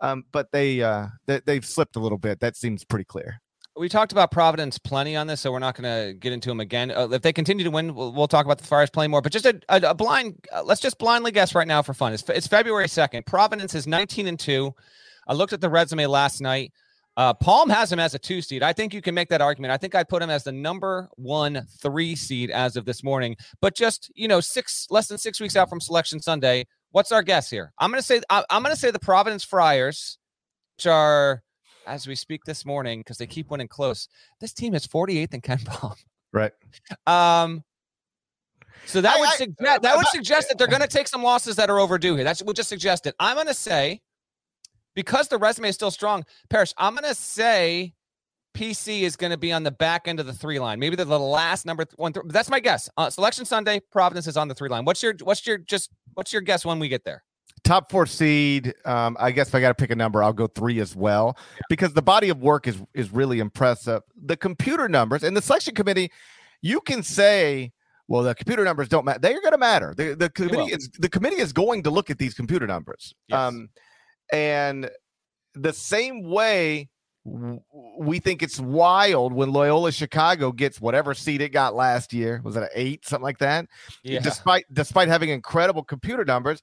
[0.00, 2.40] Um, but they, uh, they they've slipped a little bit.
[2.40, 3.40] That seems pretty clear.
[3.76, 6.60] We talked about Providence plenty on this, so we're not going to get into them
[6.60, 6.90] again.
[6.90, 9.22] Uh, if they continue to win, we'll, we'll, talk about the Friars playing more.
[9.22, 12.12] But just a, a, a blind, uh, let's just blindly guess right now for fun.
[12.12, 13.26] It's, it's February second.
[13.26, 14.74] Providence is 19 and two.
[15.26, 16.72] I looked at the resume last night.
[17.16, 18.62] Uh, Palm has him as a two seed.
[18.62, 19.72] I think you can make that argument.
[19.72, 23.36] I think I'd put him as the number one three seed as of this morning.
[23.60, 26.66] But just you know, six less than six weeks out from Selection Sunday.
[26.92, 27.72] What's our guess here?
[27.78, 30.18] I'm gonna say I, am gonna say the Providence Friars,
[30.76, 31.42] which are
[31.86, 34.08] as we speak this morning because they keep winning close.
[34.40, 35.96] This team is 48th in KenPom.
[36.32, 36.52] Right.
[37.06, 37.64] Um.
[38.86, 41.56] So that I, would suggest that would suggest that they're going to take some losses
[41.56, 42.24] that are overdue here.
[42.24, 43.14] That's we'll just suggest it.
[43.18, 44.00] I'm going to say
[44.94, 47.94] because the resume is still strong, Parrish, I'm going to say
[48.54, 50.78] PC is going to be on the back end of the three line.
[50.78, 52.12] Maybe the, the last number one.
[52.12, 52.88] Th- that's my guess.
[52.96, 54.84] Uh, Selection Sunday, Providence is on the three line.
[54.84, 57.22] What's your what's your just what's your guess when we get there?
[57.62, 58.74] Top four seed.
[58.84, 61.36] Um, I guess if I got to pick a number, I'll go three as well
[61.36, 61.60] yeah.
[61.68, 64.02] because the body of work is is really impressive.
[64.24, 66.10] The computer numbers and the selection committee,
[66.62, 67.72] you can say
[68.08, 69.20] well, the computer numbers don't matter.
[69.20, 69.94] They're going to matter.
[69.96, 73.14] The, the committee is the committee is going to look at these computer numbers.
[73.28, 73.38] Yes.
[73.38, 73.68] Um,
[74.32, 74.90] and
[75.54, 76.88] the same way
[77.24, 82.40] we think it's wild when Loyola Chicago gets whatever seed it got last year.
[82.44, 83.66] Was it an eight, something like that?
[84.02, 84.20] Yeah.
[84.20, 86.62] Despite despite having incredible computer numbers,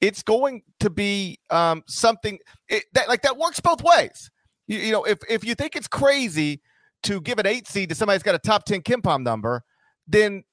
[0.00, 4.30] it's going to be um, something it, that like that works both ways.
[4.66, 6.62] You, you, know, if if you think it's crazy
[7.02, 9.62] to give an eight seed to somebody that's got a top ten KenPom number,
[10.06, 10.44] then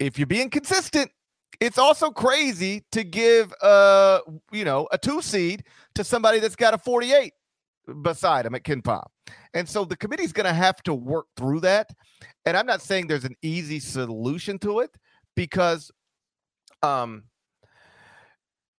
[0.00, 1.10] if you're being consistent,
[1.60, 4.20] it's also crazy to give uh
[4.52, 5.64] you know a two seed
[5.98, 7.32] to somebody that's got a 48
[8.02, 9.04] beside him at KenPom.
[9.54, 11.90] And so the committee's going to have to work through that.
[12.46, 14.90] And I'm not saying there's an easy solution to it
[15.36, 15.90] because
[16.82, 17.24] um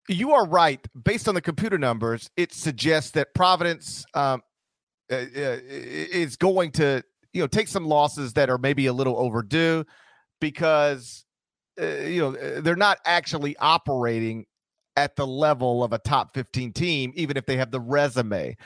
[0.07, 0.85] you are right.
[1.03, 4.41] Based on the computer numbers, it suggests that Providence um,
[5.11, 9.17] uh, uh, is going to, you know, take some losses that are maybe a little
[9.17, 9.85] overdue
[10.41, 11.25] because,
[11.79, 14.45] uh, you know, they're not actually operating
[14.99, 18.57] at the level of a top 15 team, even if they have the resume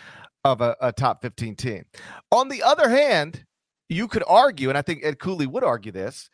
[0.44, 1.86] of a, a top 15 team.
[2.32, 3.46] On the other hand,
[3.88, 6.32] you could argue, and I think Ed Cooley would argue this,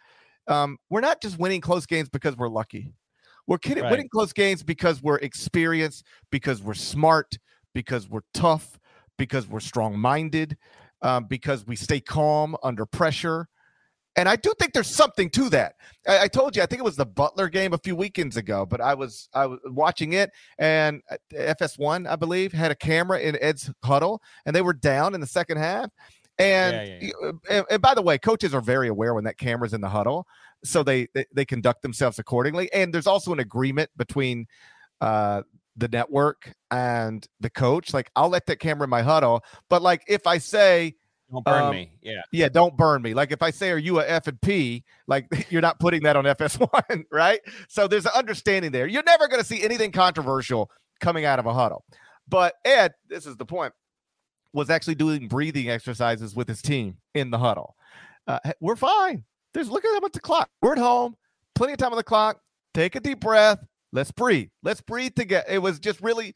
[0.48, 2.94] um, we're not just winning close games because we're lucky.
[3.46, 3.92] We're kidding, right.
[3.92, 7.38] winning close games because we're experienced, because we're smart,
[7.74, 8.80] because we're tough,
[9.18, 10.56] because we're strong minded,
[11.02, 13.50] um, because we stay calm under pressure.
[14.16, 15.76] And I do think there's something to that.
[16.08, 18.66] I, I, told you, I think it was the Butler game a few weekends ago,
[18.66, 23.20] but I was I was watching it, and uh, FS1, I believe, had a camera
[23.20, 25.90] in Ed's huddle, and they were down in the second half.
[26.38, 27.32] And, yeah, yeah, yeah.
[27.50, 30.26] and, and by the way, coaches are very aware when that camera's in the huddle,
[30.64, 32.72] so they they, they conduct themselves accordingly.
[32.74, 34.48] And there's also an agreement between
[35.02, 35.44] uh,
[35.78, 37.94] the network and the coach.
[37.94, 40.96] Like, I'll let that camera in my huddle, but like if I say
[41.32, 41.92] don't burn um, me.
[42.02, 42.22] Yeah.
[42.32, 42.50] Yeah.
[42.50, 43.14] Don't burn me.
[43.14, 44.84] Like if I say, are you a F and P?
[45.08, 47.40] Like you're not putting that on FS1, right?
[47.68, 48.88] So there's an understanding there.
[48.88, 51.84] You're never going to see anything controversial coming out of a huddle.
[52.28, 53.74] But Ed, this is the point,
[54.54, 57.76] was actually doing breathing exercises with his team in the huddle.
[58.28, 59.24] Uh, we're fine.
[59.54, 60.50] There's look at how at the clock.
[60.62, 61.16] We're at home,
[61.56, 62.40] plenty of time on the clock.
[62.74, 63.66] Take a deep breath.
[63.92, 64.50] Let's breathe.
[64.62, 65.46] Let's breathe together.
[65.50, 66.36] It was just really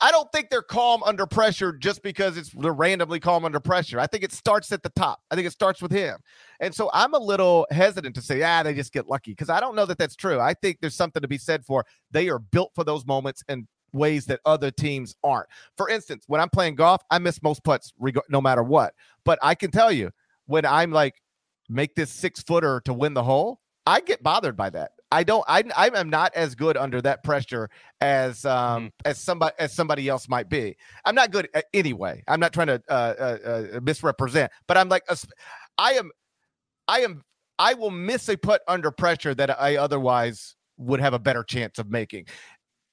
[0.00, 4.00] I don't think they're calm under pressure just because it's they're randomly calm under pressure.
[4.00, 5.20] I think it starts at the top.
[5.30, 6.18] I think it starts with him.
[6.60, 9.60] And so I'm a little hesitant to say, ah, they just get lucky because I
[9.60, 10.40] don't know that that's true.
[10.40, 13.66] I think there's something to be said for they are built for those moments and
[13.92, 15.48] ways that other teams aren't.
[15.76, 17.92] For instance, when I'm playing golf, I miss most putts
[18.28, 18.94] no matter what.
[19.24, 20.10] But I can tell you
[20.46, 21.22] when I'm like,
[21.68, 24.92] make this six footer to win the hole, I get bothered by that.
[25.10, 25.44] I don't.
[25.48, 28.92] I I am not as good under that pressure as um mm.
[29.04, 30.76] as somebody as somebody else might be.
[31.04, 32.22] I'm not good anyway.
[32.28, 33.38] I'm not trying to uh, uh,
[33.76, 35.04] uh, misrepresent, but I'm like
[35.78, 36.10] I am.
[36.86, 37.22] I am.
[37.58, 41.78] I will miss a putt under pressure that I otherwise would have a better chance
[41.78, 42.26] of making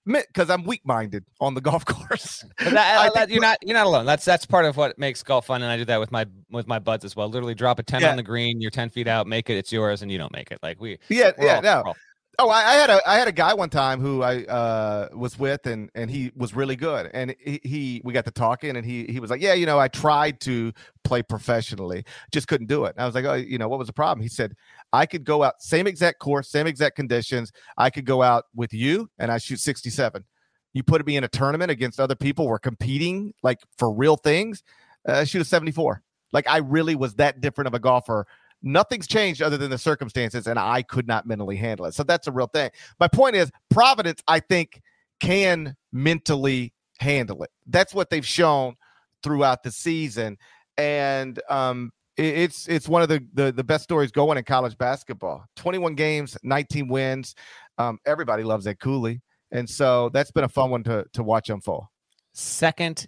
[0.05, 2.45] because I'm weak minded on the golf course.
[2.59, 4.05] That, that, you're not you're not alone.
[4.05, 6.67] That's that's part of what makes golf fun, and I do that with my with
[6.67, 7.27] my buds as well.
[7.27, 8.11] Literally, drop a ten yeah.
[8.11, 10.51] on the green, you're ten feet out, make it, it's yours, and you don't make
[10.51, 10.59] it.
[10.61, 11.93] Like we, yeah, yeah, all, no.
[12.37, 15.39] Oh, I, I, had a I had a guy one time who I uh, was
[15.39, 18.85] with, and and he was really good, and he, he we got to talking, and
[18.85, 22.85] he he was like, yeah, you know, I tried to play professionally, just couldn't do
[22.85, 22.95] it.
[22.95, 24.21] And I was like, oh, you know, what was the problem?
[24.21, 24.55] He said,
[24.91, 27.51] I could go out same exact course, same exact conditions.
[27.77, 30.25] I could go out with you, and I shoot sixty seven.
[30.73, 34.63] You put me in a tournament against other people, we're competing like for real things.
[35.07, 36.01] Uh, shoot a seventy four.
[36.33, 38.27] Like I really was that different of a golfer
[38.65, 41.93] Nothing's changed other than the circumstances, and I could not mentally handle it.
[41.93, 42.71] So that's a real thing.
[42.99, 44.81] My point is, Providence, I think,
[45.19, 47.51] can mentally handle it.
[47.67, 48.75] That's what they've shown
[49.21, 50.37] throughout the season,
[50.77, 55.45] and um, it's it's one of the, the, the best stories going in college basketball.
[55.55, 57.35] Twenty one games, nineteen wins.
[57.77, 61.49] Um, everybody loves that Cooley, and so that's been a fun one to to watch
[61.49, 61.85] unfold.
[62.33, 63.07] Second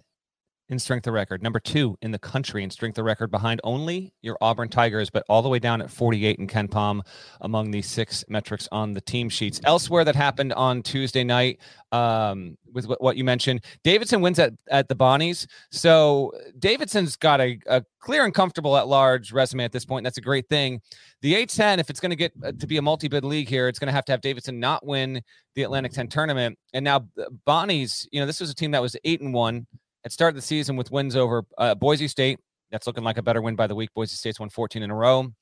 [0.70, 4.12] in strength of record, number two in the country in strength of record, behind only
[4.20, 7.00] your Auburn Tigers, but all the way down at 48 in KenPom
[7.40, 9.60] among these six metrics on the team sheets.
[9.64, 11.60] Elsewhere that happened on Tuesday night,
[11.92, 15.46] um, with what you mentioned, Davidson wins at, at the Bonnies.
[15.70, 20.04] So Davidson's got a, a clear and comfortable at large resume at this point.
[20.04, 20.80] That's a great thing.
[21.22, 23.68] The A10, if it's going to get uh, to be a multi bid league here,
[23.68, 25.22] it's going to have to have Davidson not win
[25.54, 26.58] the Atlantic 10 tournament.
[26.74, 27.08] And now
[27.46, 29.66] Bonnies, you know, this was a team that was eight and one
[30.04, 32.38] it started the season with wins over uh, Boise State.
[32.70, 33.90] That's looking like a better win by the week.
[33.94, 35.32] Boise State's won 14 in a row.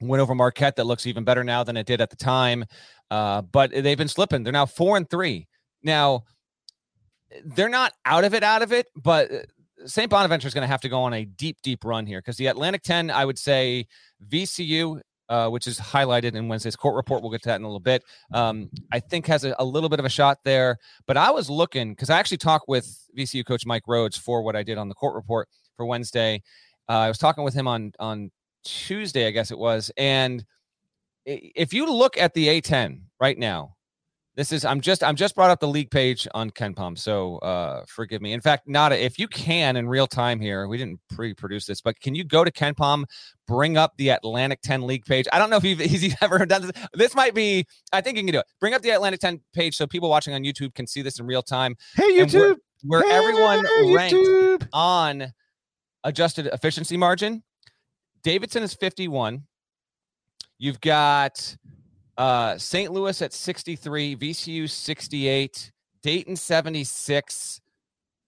[0.00, 2.64] Win over Marquette that looks even better now than it did at the time.
[3.10, 4.42] Uh, but they've been slipping.
[4.42, 5.48] They're now four and three.
[5.82, 6.24] Now,
[7.44, 9.38] they're not out of it, out of it, but uh,
[9.86, 10.10] St.
[10.10, 12.46] Bonaventure is going to have to go on a deep, deep run here because the
[12.46, 13.86] Atlantic 10, I would say
[14.28, 17.22] VCU uh, which is highlighted in Wednesday's court report.
[17.22, 18.02] We'll get to that in a little bit.
[18.34, 20.76] Um, I think has a, a, little bit of a shot there.
[21.06, 24.56] But I was looking because I actually talked with VCU coach Mike Rhoades for what
[24.56, 26.42] I did on the court report for Wednesday.
[26.88, 28.30] Uh, I was talking with him on on
[28.64, 29.90] Tuesday, I guess it was.
[29.96, 30.44] And
[31.24, 33.76] if you look at the A10 right now,
[34.40, 37.36] This is I'm just I'm just brought up the league page on Ken KenPom, so
[37.40, 38.32] uh forgive me.
[38.32, 42.00] In fact, Nada, if you can in real time here, we didn't pre-produce this, but
[42.00, 43.04] can you go to Ken KenPom,
[43.46, 45.26] bring up the Atlantic 10 league page?
[45.30, 46.72] I don't know if you've he's ever done this.
[46.94, 48.46] This might be, I think you can do it.
[48.60, 51.26] Bring up the Atlantic 10 page so people watching on YouTube can see this in
[51.26, 51.76] real time.
[51.94, 54.66] Hey YouTube, where, where hey, everyone ranked YouTube.
[54.72, 55.34] on
[56.02, 57.42] adjusted efficiency margin.
[58.22, 59.42] Davidson is 51.
[60.56, 61.56] You've got
[62.20, 62.92] uh, St.
[62.92, 67.60] Louis at 63, VCU 68, Dayton 76.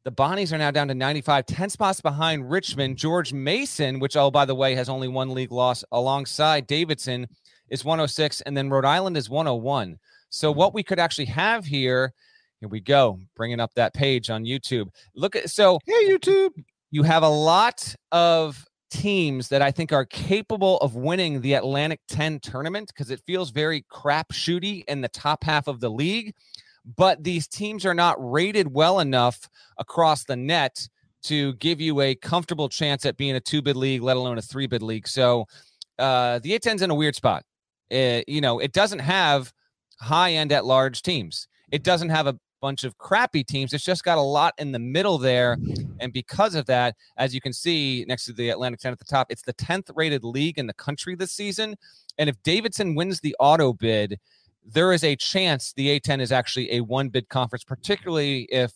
[0.05, 2.97] The Bonnies are now down to 95, 10 spots behind Richmond.
[2.97, 7.26] George Mason, which, oh, by the way, has only one league loss alongside Davidson,
[7.68, 8.40] is 106.
[8.40, 9.99] And then Rhode Island is 101.
[10.30, 12.14] So, what we could actually have here,
[12.61, 14.88] here we go, bringing up that page on YouTube.
[15.14, 16.53] Look at, so Hey YouTube.
[16.90, 22.01] you have a lot of teams that I think are capable of winning the Atlantic
[22.09, 26.34] 10 tournament because it feels very crapshooty in the top half of the league.
[26.84, 30.88] But these teams are not rated well enough across the net
[31.24, 34.43] to give you a comfortable chance at being a two bid league, let alone a
[34.43, 35.09] three bid league.
[35.09, 35.47] So
[35.99, 37.45] uh, the A10's in a weird spot.
[37.88, 39.53] It, you know, it doesn't have
[40.01, 41.49] high end at large teams.
[41.70, 43.74] It doesn't have a bunch of crappy teams.
[43.74, 45.58] It's just got a lot in the middle there.
[46.00, 49.04] And because of that, as you can see next to the Atlantic 10 at the
[49.04, 51.76] top, it's the 10th rated league in the country this season.
[52.16, 54.18] And if Davidson wins the auto bid,
[54.64, 58.72] there is a chance the A10 is actually a one bid conference, particularly if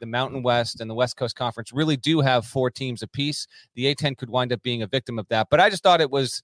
[0.00, 3.46] the Mountain West and the West Coast Conference really do have four teams apiece.
[3.74, 5.48] The A10 could wind up being a victim of that.
[5.50, 6.42] But I just thought it was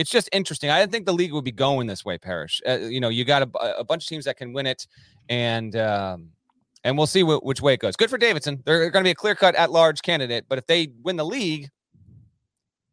[0.00, 0.70] it's just interesting.
[0.70, 2.62] I didn't think the league would be going this way, Parrish.
[2.66, 4.86] Uh, you know, you got a, a, bunch of teams that can win it,
[5.28, 6.30] and um,
[6.84, 7.96] and we'll see wh- which way it goes.
[7.96, 8.62] Good for Davidson.
[8.64, 11.24] They're going to be a clear cut at large candidate, but if they win the
[11.26, 11.68] league,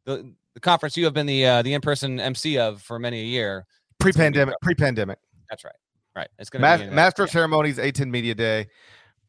[0.03, 3.21] the, the conference you have been the uh, the in person MC of for many
[3.21, 3.65] a year,
[3.99, 4.55] Pre-pandemic.
[4.61, 5.17] Pre-pandemic.
[5.49, 5.75] that's right.
[6.13, 6.27] Right.
[6.39, 7.33] It's going to be Master of yeah.
[7.33, 8.67] Ceremonies, A10 Media Day,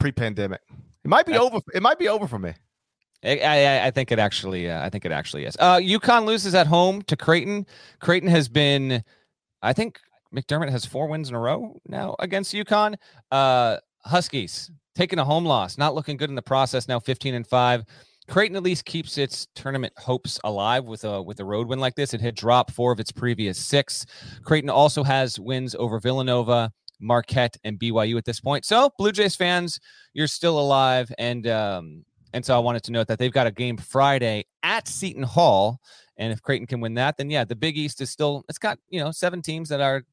[0.01, 0.63] pre-pandemic.
[1.05, 1.63] It might be That's- over.
[1.75, 2.55] It might be over for me.
[3.25, 4.71] I, I, I think it actually.
[4.71, 5.57] Uh, I think it actually is.
[5.59, 7.67] Uh, UConn loses at home to Creighton.
[8.01, 9.03] Creighton has been,
[9.63, 9.99] I think
[10.35, 12.97] McDermott has four wins in a row now against UConn.
[13.31, 16.89] Uh, Huskies taking a home loss, not looking good in the process.
[16.89, 17.85] Now fifteen and five.
[18.29, 21.95] Creighton at least keeps its tournament hopes alive with a with a road win like
[21.95, 22.15] this.
[22.15, 24.07] It had dropped four of its previous six.
[24.45, 28.65] Creighton also has wins over Villanova, Marquette, and BYU at this point.
[28.65, 29.81] So Blue Jays fans,
[30.13, 33.51] you're still alive, and um, and so I wanted to note that they've got a
[33.51, 35.81] game Friday at Seton Hall.
[36.17, 38.79] And if Creighton can win that, then yeah, the Big East is still it's got,
[38.89, 40.05] you know, seven teams that are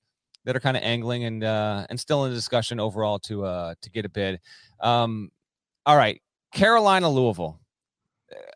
[0.46, 3.74] that are kind of angling and uh and still in the discussion overall to uh
[3.82, 4.40] to get a bid.
[4.80, 5.32] Um
[5.86, 6.22] all right.
[6.54, 7.60] Carolina Louisville.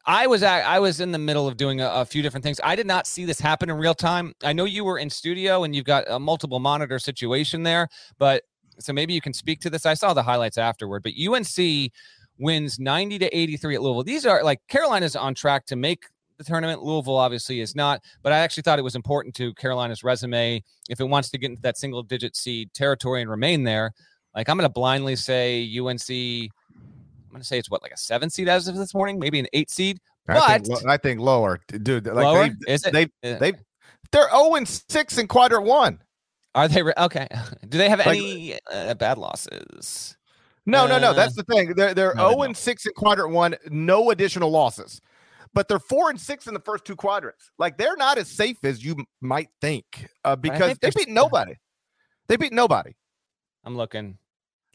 [0.06, 2.60] I was at, I was in the middle of doing a, a few different things.
[2.64, 4.34] I did not see this happen in real time.
[4.44, 7.88] I know you were in studio and you've got a multiple monitor situation there,
[8.18, 8.44] but
[8.80, 9.86] so maybe you can speak to this.
[9.86, 11.92] I saw the highlights afterward, but UNC
[12.40, 14.04] wins 90 to 83 at Louisville.
[14.04, 16.04] These are like Carolina's on track to make
[16.38, 16.82] the tournament.
[16.82, 21.00] Louisville obviously is not, but I actually thought it was important to Carolina's resume if
[21.00, 23.92] it wants to get into that single digit seed territory and remain there.
[24.36, 26.10] Like I'm going to blindly say UNC.
[26.10, 29.40] I'm going to say it's what like a seven seed as of this morning, maybe
[29.40, 30.00] an eight seed.
[30.28, 32.06] I think, But- I think lower, dude.
[32.06, 32.50] Like Lower?
[32.66, 32.94] They, Is it?
[32.94, 33.54] they Uh, they
[34.12, 36.00] they're zero and six in quadrant one.
[36.56, 37.28] Are they re- okay?
[37.68, 40.16] Do they have Like- any uh, bad losses?
[40.70, 41.10] No, no, no.
[41.12, 41.74] Uh, That's the thing.
[41.76, 43.56] They're they're no, zero and six in quadrant one.
[43.70, 45.02] No additional losses,
[45.54, 47.52] but they're four and six in the first two quadrants.
[47.58, 51.54] Like they're not as safe as you might think, uh, because think they beat nobody.
[52.28, 52.92] They beat nobody.
[53.64, 54.18] I'm looking.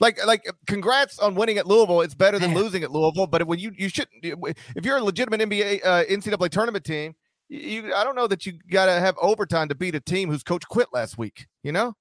[0.00, 2.00] Like, like, congrats on winning at Louisville.
[2.00, 2.58] It's better than Man.
[2.62, 3.28] losing at Louisville.
[3.28, 7.14] But when you you should, if you're a legitimate NBA uh, NCAA tournament team,
[7.48, 10.42] you I don't know that you got to have overtime to beat a team whose
[10.42, 11.46] coach quit last week.
[11.62, 11.94] You know,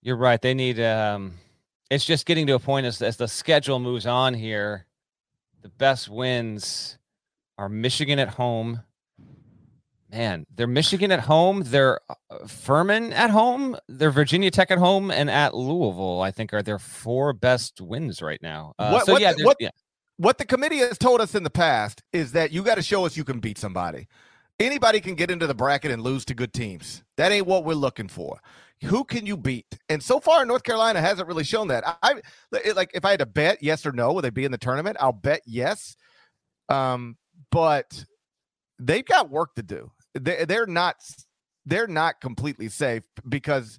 [0.00, 0.40] You're right.
[0.40, 0.80] They need.
[0.80, 1.34] um
[1.90, 4.86] It's just getting to a point as as the schedule moves on here.
[5.62, 6.98] The best wins
[7.58, 8.82] are Michigan at home.
[10.10, 11.62] Man, they're Michigan at home.
[11.66, 13.76] They're uh, Furman at home.
[13.88, 16.20] They're Virginia Tech at home, and at Louisville.
[16.22, 18.74] I think are their four best wins right now.
[18.78, 19.70] Uh, What- so what yeah, what- yeah.
[20.16, 23.04] what the committee has told us in the past is that you got to show
[23.04, 24.06] us you can beat somebody.
[24.60, 27.02] Anybody can get into the bracket and lose to good teams.
[27.16, 28.40] That ain't what we're looking for.
[28.84, 29.78] Who can you beat?
[29.88, 31.84] And so far, North Carolina hasn't really shown that.
[32.02, 32.20] I,
[32.52, 34.58] I like if I had to bet yes or no, will they be in the
[34.58, 34.96] tournament?
[35.00, 35.96] I'll bet yes.
[36.68, 37.16] Um,
[37.50, 38.04] but
[38.78, 39.90] they've got work to do.
[40.18, 40.96] They, they're not
[41.64, 43.78] they're not completely safe because,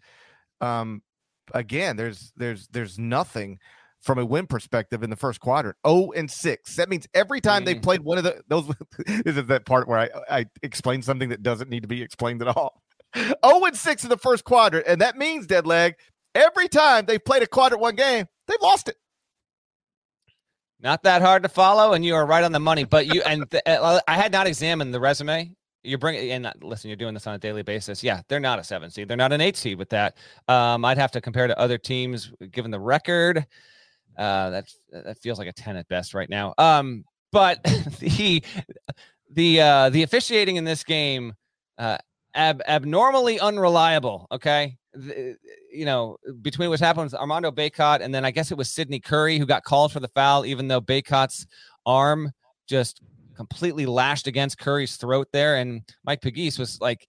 [0.62, 1.02] um,
[1.54, 3.60] again, there's there's there's nothing
[4.02, 5.78] from a win perspective in the first quadrant.
[5.84, 6.76] Oh and six.
[6.76, 7.84] That means every time they Mm.
[7.84, 8.68] played one of the those
[9.26, 12.41] this is that part where I I explain something that doesn't need to be explained
[12.41, 12.82] at all.
[13.43, 15.95] Oh and six in the first quadrant, and that means dead leg.
[16.36, 18.95] every time they've played a quadrant one game, they've lost it.
[20.80, 22.84] Not that hard to follow, and you are right on the money.
[22.84, 25.51] But you and uh, I had not examined the resume.
[25.84, 28.03] You're bringing and listen, you're doing this on a daily basis.
[28.03, 29.07] Yeah, they're not a seven seed.
[29.07, 30.18] They're not an eight seed with that.
[30.47, 33.45] Um, I'd have to compare to other teams given the record.
[34.18, 36.53] Uh, that that feels like a ten at best right now.
[36.57, 37.63] Um, but
[37.99, 38.43] the
[39.32, 41.34] the uh, the officiating in this game
[41.78, 41.97] uh,
[42.38, 44.28] ab- abnormally unreliable.
[44.32, 45.36] Okay, the,
[45.72, 49.02] you know between what's happened with Armando Bacot and then I guess it was Sydney
[49.02, 51.46] Curry who got called for the foul, even though Bacot's
[51.86, 52.32] arm
[52.68, 53.02] just
[53.36, 57.08] completely lashed against Curry's throat there, and Mike Pegues was like.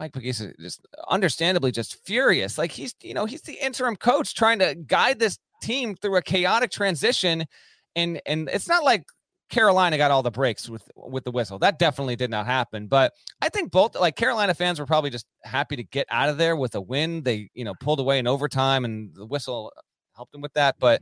[0.00, 2.56] Mike Pegues is just understandably just furious.
[2.56, 6.22] Like he's, you know, he's the interim coach trying to guide this team through a
[6.22, 7.44] chaotic transition.
[7.96, 9.02] And and it's not like
[9.48, 11.58] Carolina got all the breaks with with the whistle.
[11.58, 12.86] That definitely did not happen.
[12.86, 16.38] But I think both like Carolina fans were probably just happy to get out of
[16.38, 17.22] there with a win.
[17.22, 19.72] They you know pulled away in overtime, and the whistle
[20.14, 20.76] helped them with that.
[20.78, 21.00] But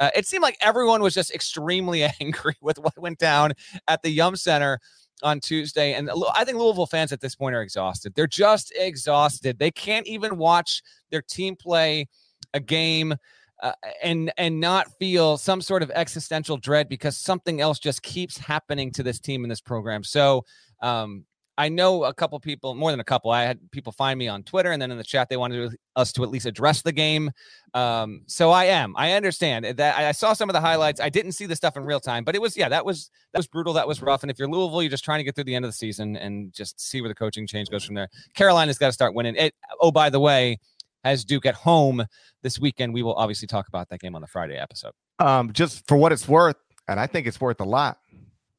[0.00, 3.52] uh, it seemed like everyone was just extremely angry with what went down
[3.88, 4.80] at the Yum Center
[5.22, 5.94] on Tuesday.
[5.94, 8.14] And I think Louisville fans at this point are exhausted.
[8.14, 9.58] They're just exhausted.
[9.58, 12.08] They can't even watch their team play
[12.54, 13.14] a game
[13.62, 18.36] uh, and and not feel some sort of existential dread because something else just keeps
[18.36, 20.02] happening to this team and this program.
[20.02, 20.44] So
[20.82, 21.24] um,
[21.58, 23.30] I know a couple people, more than a couple.
[23.30, 26.10] I had people find me on Twitter and then in the chat they wanted us
[26.14, 27.30] to at least address the game.
[27.74, 28.94] Um, so I am.
[28.96, 29.96] I understand that.
[29.96, 31.00] I saw some of the highlights.
[31.00, 33.38] I didn't see the stuff in real time, but it was yeah, that was that
[33.38, 33.74] was brutal.
[33.74, 34.22] That was rough.
[34.22, 36.16] And if you're Louisville, you're just trying to get through the end of the season
[36.16, 38.08] and just see where the coaching change goes from there.
[38.34, 39.36] Carolina's got to start winning.
[39.36, 39.54] It.
[39.78, 40.58] Oh, by the way,
[41.04, 42.04] has Duke at home
[42.42, 42.94] this weekend.
[42.94, 44.92] We will obviously talk about that game on the Friday episode.
[45.18, 46.56] Um, just for what it's worth,
[46.88, 47.98] and I think it's worth a lot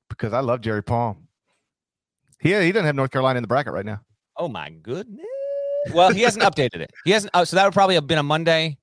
[0.10, 1.28] because I love Jerry Palm.
[2.40, 4.02] He he doesn't have North Carolina in the bracket right now.
[4.38, 5.26] Oh my goodness.
[5.94, 6.92] Well, he hasn't updated it.
[7.06, 7.32] He hasn't.
[7.34, 8.78] Uh, so that would probably have been a Monday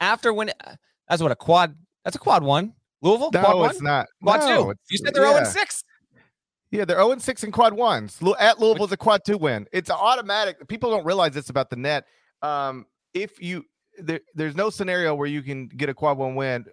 [0.00, 0.50] after when.
[0.50, 0.76] Uh,
[1.08, 1.76] that's what a quad.
[2.04, 2.72] That's a quad one.
[3.02, 3.30] Louisville.
[3.32, 4.06] No, quad it's not.
[4.22, 4.78] Quad no, two.
[4.90, 5.38] You said they're zero yeah.
[5.38, 5.84] and six.
[6.70, 8.18] Yeah, they're 0 6 in quad ones.
[8.40, 9.68] At Louisville's a quad two win.
[9.72, 10.66] It's automatic.
[10.66, 12.04] People don't realize this about the net.
[12.42, 13.64] Um, if you
[13.98, 16.66] there, there's no scenario where you can get a quad one win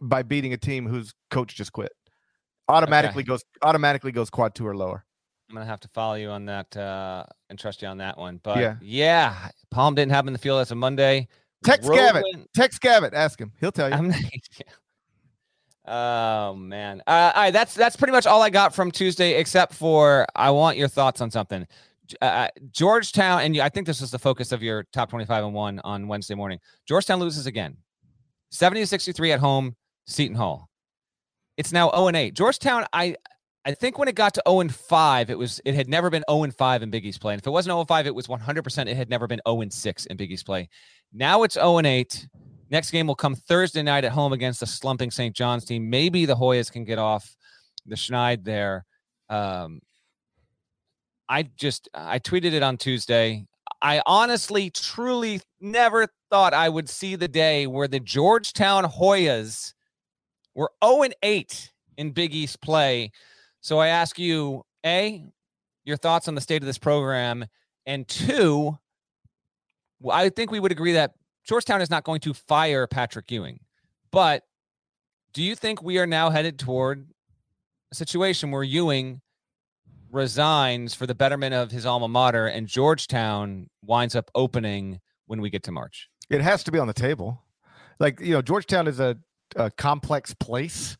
[0.00, 1.92] by beating a team whose coach just quit.
[2.68, 3.28] Automatically okay.
[3.28, 5.04] goes automatically goes quad two or lower.
[5.50, 8.40] I'm gonna have to follow you on that uh, and trust you on that one.
[8.42, 11.28] But yeah, yeah Palm didn't happen in the field as a Monday.
[11.64, 12.24] Text Gavitt.
[12.54, 13.14] Text Gavitt.
[13.14, 13.52] Ask him.
[13.60, 14.12] He'll tell you.
[15.86, 17.02] oh man.
[17.06, 20.50] Uh, all right, that's that's pretty much all I got from Tuesday, except for I
[20.50, 21.66] want your thoughts on something.
[22.20, 25.54] Uh, uh, Georgetown, and I think this is the focus of your top 25 and
[25.54, 26.58] one on Wednesday morning.
[26.86, 27.76] Georgetown loses again
[28.50, 30.68] 70 63 at home, Seton Hall.
[31.56, 32.34] It's now 0 and 8.
[32.34, 33.16] Georgetown, I
[33.64, 36.24] I think when it got to 0 and 5, it was it had never been
[36.28, 37.34] 0 and 5 in Big East play.
[37.34, 39.60] And if it wasn't 0 and 5, it was 100% it had never been 0
[39.60, 40.68] and 6 in Big East play.
[41.12, 42.26] Now it's 0 and 8.
[42.70, 45.36] Next game will come Thursday night at home against the slumping St.
[45.36, 45.90] John's team.
[45.90, 47.36] Maybe the Hoyas can get off
[47.86, 48.86] the schneid there.
[49.28, 49.80] Um,
[51.32, 53.46] I just I tweeted it on Tuesday.
[53.80, 59.72] I honestly, truly never thought I would see the day where the Georgetown Hoyas
[60.54, 63.12] were 0 and 8 in Big East play.
[63.62, 65.24] So I ask you, A,
[65.84, 67.46] your thoughts on the state of this program,
[67.86, 68.76] and two,
[70.10, 71.14] I think we would agree that
[71.44, 73.60] Georgetown is not going to fire Patrick Ewing.
[74.10, 74.42] But
[75.32, 77.08] do you think we are now headed toward
[77.90, 79.22] a situation where Ewing
[80.12, 85.50] resigns for the betterment of his alma mater, and Georgetown winds up opening when we
[85.50, 86.08] get to March.
[86.30, 87.42] It has to be on the table.
[87.98, 89.16] Like you know, Georgetown is a,
[89.56, 90.96] a complex place,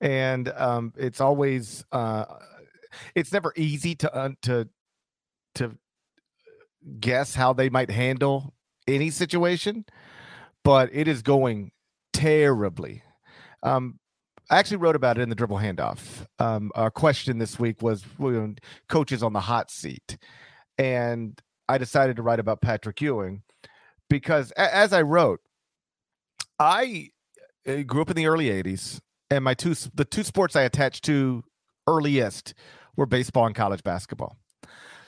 [0.00, 2.24] and um, it's always uh,
[3.14, 4.68] it's never easy to uh, to
[5.56, 5.78] to
[7.00, 8.54] guess how they might handle
[8.86, 9.84] any situation,
[10.64, 11.70] but it is going
[12.12, 13.02] terribly.
[13.62, 13.98] Um,
[14.50, 16.26] I actually wrote about it in the dribble handoff.
[16.38, 18.04] Um, our question this week was
[18.88, 20.16] coaches on the hot seat,
[20.78, 23.42] and I decided to write about Patrick Ewing
[24.08, 25.40] because, a- as I wrote,
[26.58, 27.10] I
[27.66, 31.04] uh, grew up in the early '80s, and my two the two sports I attached
[31.04, 31.44] to
[31.86, 32.54] earliest
[32.96, 34.36] were baseball and college basketball.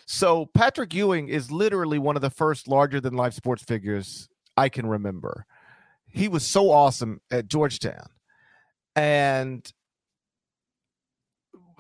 [0.07, 4.69] So Patrick Ewing is literally one of the first larger than life sports figures I
[4.69, 5.47] can remember.
[6.07, 8.07] He was so awesome at Georgetown
[9.01, 9.73] and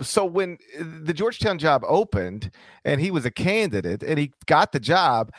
[0.01, 2.51] so when eh, the Georgetown job opened
[2.85, 5.31] and he was a candidate and he got the job,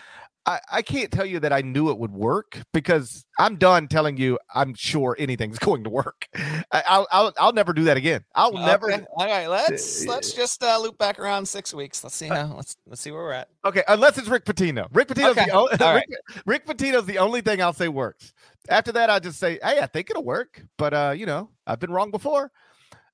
[0.45, 4.17] I, I can't tell you that I knew it would work because I'm done telling
[4.17, 6.27] you I'm sure anything's going to work.
[6.71, 8.23] I, will I'll I'll never do that again.
[8.33, 8.65] I'll okay.
[8.65, 8.91] never.
[8.91, 12.03] All right, let's let's just uh, loop back around six weeks.
[12.03, 13.49] Let's see Uh, how let's let's see where we're at.
[13.65, 14.87] Okay, unless it's Rick Pitino.
[14.93, 16.09] Rick Pitino's Okay, the only, all Rick,
[16.45, 18.33] Rick Pitino's the only thing I'll say works.
[18.69, 21.79] After that, I just say, hey, I think it'll work, but uh, you know, I've
[21.79, 22.51] been wrong before.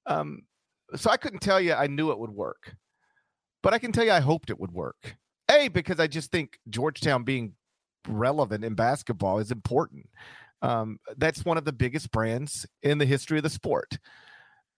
[0.05, 0.43] Um,
[0.95, 2.75] so I couldn't tell you I knew it would work,
[3.61, 5.17] but I can tell you I hoped it would work.
[5.49, 7.53] A because I just think Georgetown being
[8.07, 10.09] relevant in basketball is important.
[10.61, 13.97] Um, that's one of the biggest brands in the history of the sport.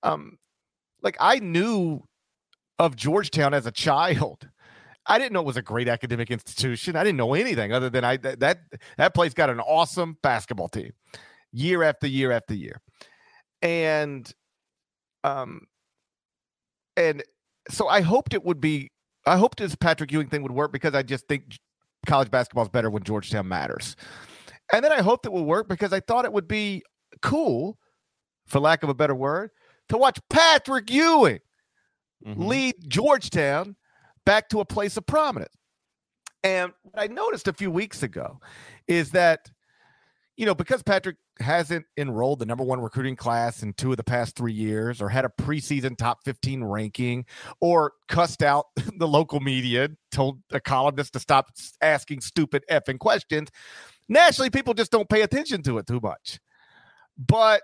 [0.03, 0.37] Um,
[1.01, 2.03] like I knew
[2.77, 4.49] of Georgetown as a child.
[5.05, 6.95] I didn't know it was a great academic institution.
[6.95, 8.59] I didn't know anything other than I that that,
[8.97, 10.91] that place got an awesome basketball team
[11.51, 12.81] year after year after year.
[13.61, 14.31] And
[15.23, 15.61] um
[16.95, 17.23] and
[17.69, 18.91] so I hoped it would be
[19.29, 21.59] I hoped this Patrick Ewing thing would work because I just think
[22.05, 23.95] college basketball is better when Georgetown matters.
[24.73, 26.83] And then I hoped it would work because I thought it would be
[27.21, 27.77] cool,
[28.47, 29.51] for lack of a better word,
[29.89, 31.39] to watch Patrick Ewing
[32.25, 32.47] Mhm.
[32.47, 33.75] lead Georgetown
[34.25, 35.55] back to a place of prominence.
[36.43, 38.39] And what I noticed a few weeks ago
[38.87, 39.49] is that,
[40.37, 44.03] you know, because Patrick hasn't enrolled the number one recruiting class in two of the
[44.03, 47.25] past three years, or had a preseason top 15 ranking,
[47.61, 48.65] or cussed out
[48.97, 53.49] the local media, told a columnist to stop asking stupid effing questions,
[54.07, 56.39] nationally, people just don't pay attention to it too much.
[57.17, 57.61] But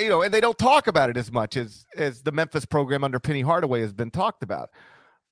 [0.00, 3.04] you know, and they don't talk about it as much as as the Memphis program
[3.04, 4.70] under Penny Hardaway has been talked about.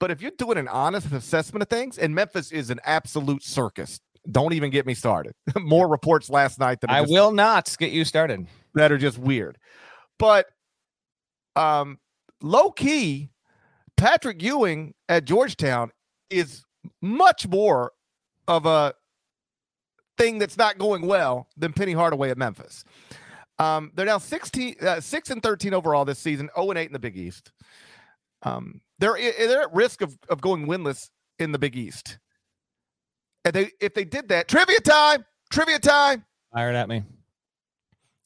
[0.00, 4.00] But if you're doing an honest assessment of things, and Memphis is an absolute circus,
[4.30, 5.32] don't even get me started.
[5.58, 8.46] More reports last night that I just, will not get you started.
[8.74, 9.58] that are just weird.
[10.18, 10.46] But
[11.56, 11.98] um,
[12.42, 13.30] low key,
[13.96, 15.90] Patrick Ewing at Georgetown
[16.30, 16.64] is
[17.02, 17.92] much more
[18.46, 18.94] of a
[20.16, 22.84] thing that's not going well than Penny Hardaway at Memphis.
[23.58, 26.92] Um, they're now 16, uh, 6 and 13 overall this season, 0 and 8 in
[26.92, 27.52] the Big East.
[28.42, 32.18] Um, they're they're at risk of, of going winless in the Big East.
[33.48, 36.22] And they if they did that, trivia time, trivia time.
[36.52, 37.02] Fire it at me.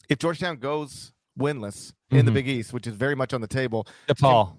[0.09, 2.35] If Georgetown goes winless in the Mhm.
[2.35, 4.57] Big East, which is very much on the table, DePaul.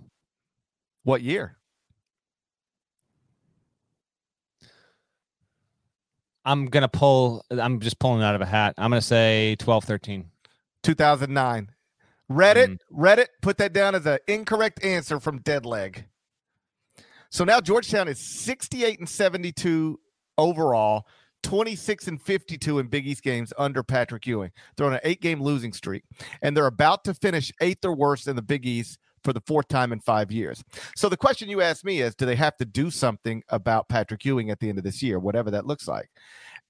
[1.03, 1.57] what year?
[6.45, 7.43] I'm gonna pull.
[7.51, 8.75] I'm just pulling it out of a hat.
[8.77, 10.31] I'm gonna say 12, 13.
[10.81, 11.71] 2009.
[12.31, 12.77] Reddit, Mhm.
[12.89, 16.05] Reddit put that down as an incorrect answer from Deadleg.
[17.29, 19.99] So now Georgetown is 68 and 72
[20.37, 21.07] overall,
[21.43, 24.51] 26 and 52 in Big East games under Patrick Ewing.
[24.75, 26.03] They're on an eight game losing streak,
[26.41, 29.67] and they're about to finish eighth or worse in the Big East for the fourth
[29.67, 30.63] time in five years.
[30.95, 34.25] So the question you asked me is do they have to do something about Patrick
[34.25, 36.09] Ewing at the end of this year, whatever that looks like?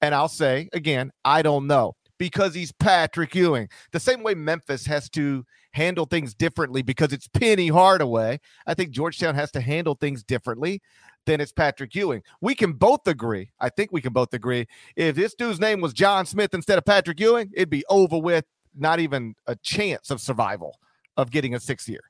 [0.00, 3.68] And I'll say again, I don't know because he's Patrick Ewing.
[3.92, 8.38] The same way Memphis has to handle things differently because it's Penny Hardaway.
[8.66, 10.80] I think Georgetown has to handle things differently
[11.26, 12.22] than it's Patrick Ewing.
[12.40, 13.50] We can both agree.
[13.60, 14.66] I think we can both agree.
[14.96, 18.44] If this dude's name was John Smith instead of Patrick Ewing, it'd be over with,
[18.76, 20.78] not even a chance of survival
[21.16, 22.00] of getting a sixth year.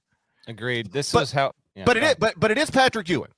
[0.46, 0.92] Agreed.
[0.92, 1.52] This But- was how.
[1.74, 3.30] yeah, but it is, but but it is Patrick Ewing,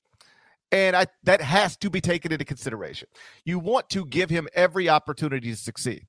[0.72, 3.08] and I that has to be taken into consideration.
[3.44, 6.06] You want to give him every opportunity to succeed.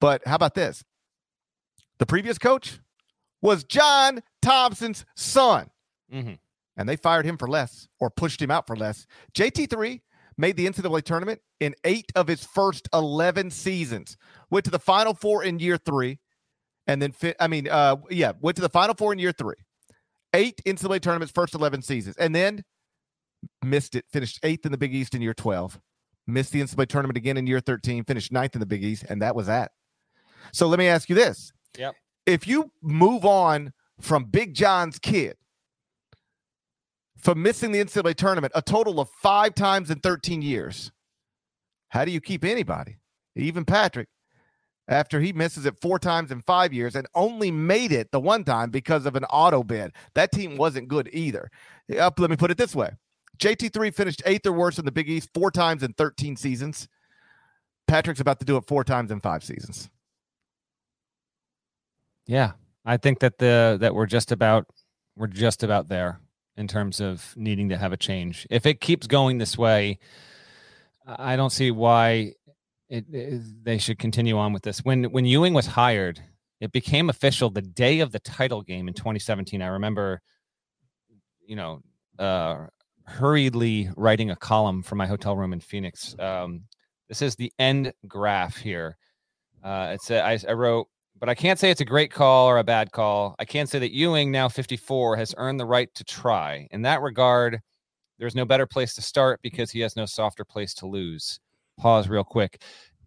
[0.00, 0.84] But how about this?
[1.98, 2.78] The previous coach
[3.40, 5.70] was John Thompson's son,
[6.12, 6.38] Mhm.
[6.76, 9.06] And they fired him for less or pushed him out for less.
[9.34, 10.00] JT3
[10.38, 14.16] made the NCAA tournament in eight of his first 11 seasons,
[14.50, 16.18] went to the Final Four in year three,
[16.86, 19.56] and then, fi- I mean, uh, yeah, went to the Final Four in year three
[20.34, 22.62] eight NCAA tournaments first 11 seasons, and then
[23.64, 24.04] missed it.
[24.12, 25.80] Finished eighth in the Big East in year 12.
[26.26, 28.04] Missed the NCAA tournament again in year 13.
[28.04, 29.72] Finished ninth in the Big East, and that was that.
[30.52, 31.94] So let me ask you this: Yep.
[32.26, 35.36] If you move on from Big John's kid
[37.16, 40.92] from missing the NCAA tournament a total of five times in 13 years,
[41.88, 42.96] how do you keep anybody,
[43.34, 44.08] even Patrick?
[44.88, 48.44] after he misses it four times in five years and only made it the one
[48.44, 49.92] time because of an auto bid.
[50.14, 51.50] That team wasn't good either.
[51.98, 52.90] Up, let me put it this way
[53.38, 56.88] JT3 finished eighth or worse in the Big East four times in 13 seasons.
[57.86, 59.90] Patrick's about to do it four times in five seasons.
[62.26, 62.52] Yeah,
[62.84, 64.66] I think that the that we're just about
[65.16, 66.20] we're just about there
[66.56, 68.46] in terms of needing to have a change.
[68.50, 69.98] If it keeps going this way,
[71.06, 72.34] I don't see why
[72.88, 74.80] it, it- they should continue on with this.
[74.84, 76.22] When when Ewing was hired,
[76.60, 79.60] it became official the day of the title game in 2017.
[79.62, 80.20] I remember,
[81.46, 81.80] you know,
[82.18, 82.66] uh,
[83.04, 86.16] hurriedly writing a column from my hotel room in Phoenix.
[86.18, 86.62] Um,
[87.08, 88.96] this is the end graph here.
[89.62, 90.88] Uh, it's a, I, I wrote,
[91.18, 93.34] but I can't say it's a great call or a bad call.
[93.38, 96.68] I can say that Ewing, now 54, has earned the right to try.
[96.70, 97.60] In that regard,
[98.18, 101.40] there's no better place to start because he has no softer place to lose.
[101.78, 102.62] Pause real quick.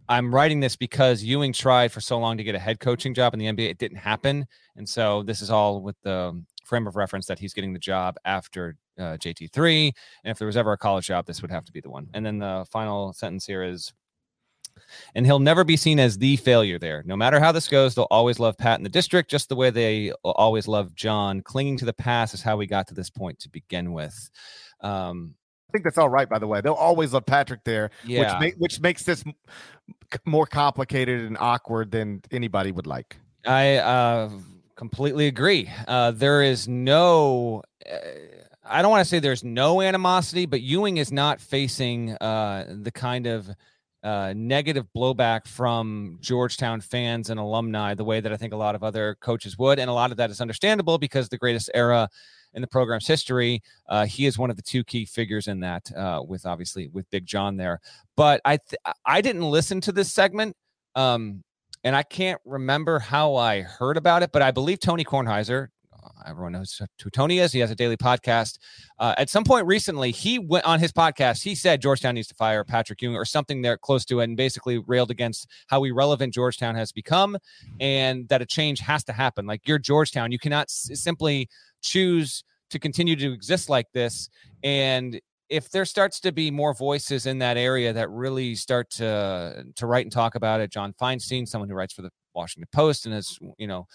[0.08, 3.34] I'm writing this because Ewing tried for so long to get a head coaching job
[3.34, 3.70] in the NBA.
[3.70, 4.48] It didn't happen.
[4.76, 8.16] And so this is all with the frame of reference that he's getting the job
[8.26, 9.92] after uh, JT3.
[10.24, 12.08] And if there was ever a college job, this would have to be the one.
[12.14, 13.94] And then the final sentence here is
[15.16, 17.04] and he'll never be seen as the failure there.
[17.06, 19.70] No matter how this goes, they'll always love Pat in the district, just the way
[19.70, 21.42] they always love John.
[21.42, 24.30] Clinging to the past is how we got to this point to begin with.
[24.82, 25.36] Um,
[25.70, 26.62] I think that's all right, by the way.
[26.62, 28.40] They'll always love Patrick there, yeah.
[28.40, 29.24] which, which makes this
[30.26, 33.18] more complicated and awkward than anybody would like.
[33.46, 34.30] I uh,
[34.76, 35.70] completely agree.
[35.88, 37.62] Uh, there is no.
[37.90, 37.98] Uh,
[38.66, 42.92] I don't want to say there's no animosity, but Ewing is not facing uh, the
[42.92, 43.50] kind of
[44.04, 48.76] uh, negative blowback from Georgetown fans and alumni the way that I think a lot
[48.76, 49.80] of other coaches would.
[49.80, 52.10] And a lot of that is understandable because the greatest era
[52.54, 55.92] in the program's history, uh, he is one of the two key figures in that,
[55.96, 57.80] uh, with obviously with Big John there.
[58.16, 60.56] But I th- I didn't listen to this segment.
[60.96, 61.44] Um,
[61.84, 65.68] and I can't remember how I heard about it, but I believe Tony Kornheiser,
[66.28, 67.52] everyone knows who Tony is.
[67.52, 68.60] He has a daily podcast.
[69.00, 71.44] Uh, at some point recently, he went on his podcast.
[71.44, 74.38] He said Georgetown needs to fire Patrick Ewing or something there close to it, and
[74.38, 77.38] basically railed against how irrelevant Georgetown has become,
[77.80, 79.46] and that a change has to happen.
[79.46, 81.50] Like you're Georgetown, you cannot s- simply
[81.82, 84.30] choose to continue to exist like this.
[84.64, 85.20] And
[85.50, 89.88] if there starts to be more voices in that area that really start to to
[89.88, 93.16] write and talk about it, John Feinstein, someone who writes for the Washington Post and
[93.16, 93.88] is you know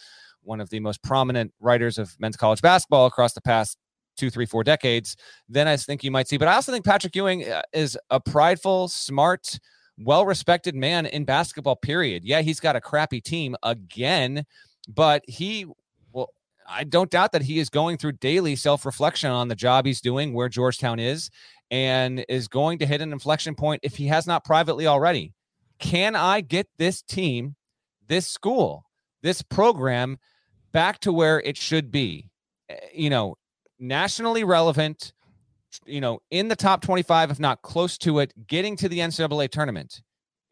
[0.45, 3.78] one of the most prominent writers of men's college basketball across the past
[4.16, 5.16] two, three, four decades,
[5.49, 6.36] then I think you might see.
[6.36, 9.59] But I also think Patrick Ewing uh, is a prideful, smart,
[9.99, 12.24] well respected man in basketball, period.
[12.24, 14.45] Yeah, he's got a crappy team again,
[14.88, 15.66] but he,
[16.12, 16.30] well,
[16.68, 20.01] I don't doubt that he is going through daily self reflection on the job he's
[20.01, 21.30] doing, where Georgetown is,
[21.70, 25.32] and is going to hit an inflection point if he has not privately already.
[25.78, 27.57] Can I get this team,
[28.07, 28.84] this school,
[29.22, 30.18] this program
[30.74, 32.28] back to where it should be.
[32.68, 33.36] Eh, you know,
[33.78, 35.14] nationally relevant,
[35.86, 39.48] you know, in the top 25, if not close to it, getting to the NCAA
[39.48, 40.02] tournament.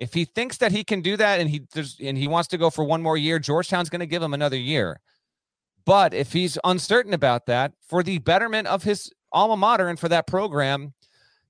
[0.01, 1.63] If he thinks that he can do that and he
[2.03, 4.57] and he wants to go for one more year, Georgetown's going to give him another
[4.57, 5.01] year.
[5.85, 10.09] But if he's uncertain about that, for the betterment of his alma mater and for
[10.09, 10.95] that program,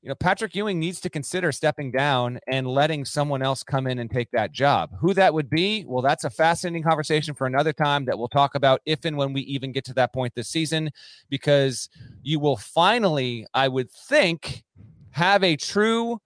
[0.03, 4.01] you know, Patrick Ewing needs to consider stepping down and letting someone else come in
[4.01, 4.91] and take that job.
[4.99, 8.57] Who that would be, well, that's a fascinating conversation for another time that we'll talk
[8.57, 10.91] about if and when we even get to that point this season,
[11.31, 11.89] because
[12.23, 14.65] you will finally, I would think,
[15.11, 16.21] have a true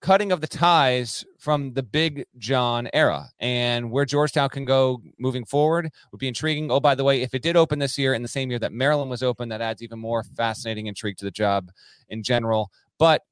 [0.00, 5.44] cutting of the ties from the big John era and where Georgetown can go moving
[5.44, 6.70] forward would be intriguing.
[6.70, 8.72] Oh, by the way, if it did open this year in the same year that
[8.72, 11.70] Maryland was open, that adds even more fascinating intrigue to the job
[12.08, 12.70] in general.
[12.98, 13.22] But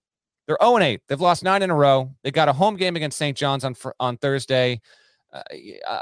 [0.46, 1.00] they're 0 8.
[1.08, 2.14] They've lost nine in a row.
[2.22, 3.36] They got a home game against St.
[3.36, 4.80] John's on on Thursday.
[5.32, 5.42] Uh,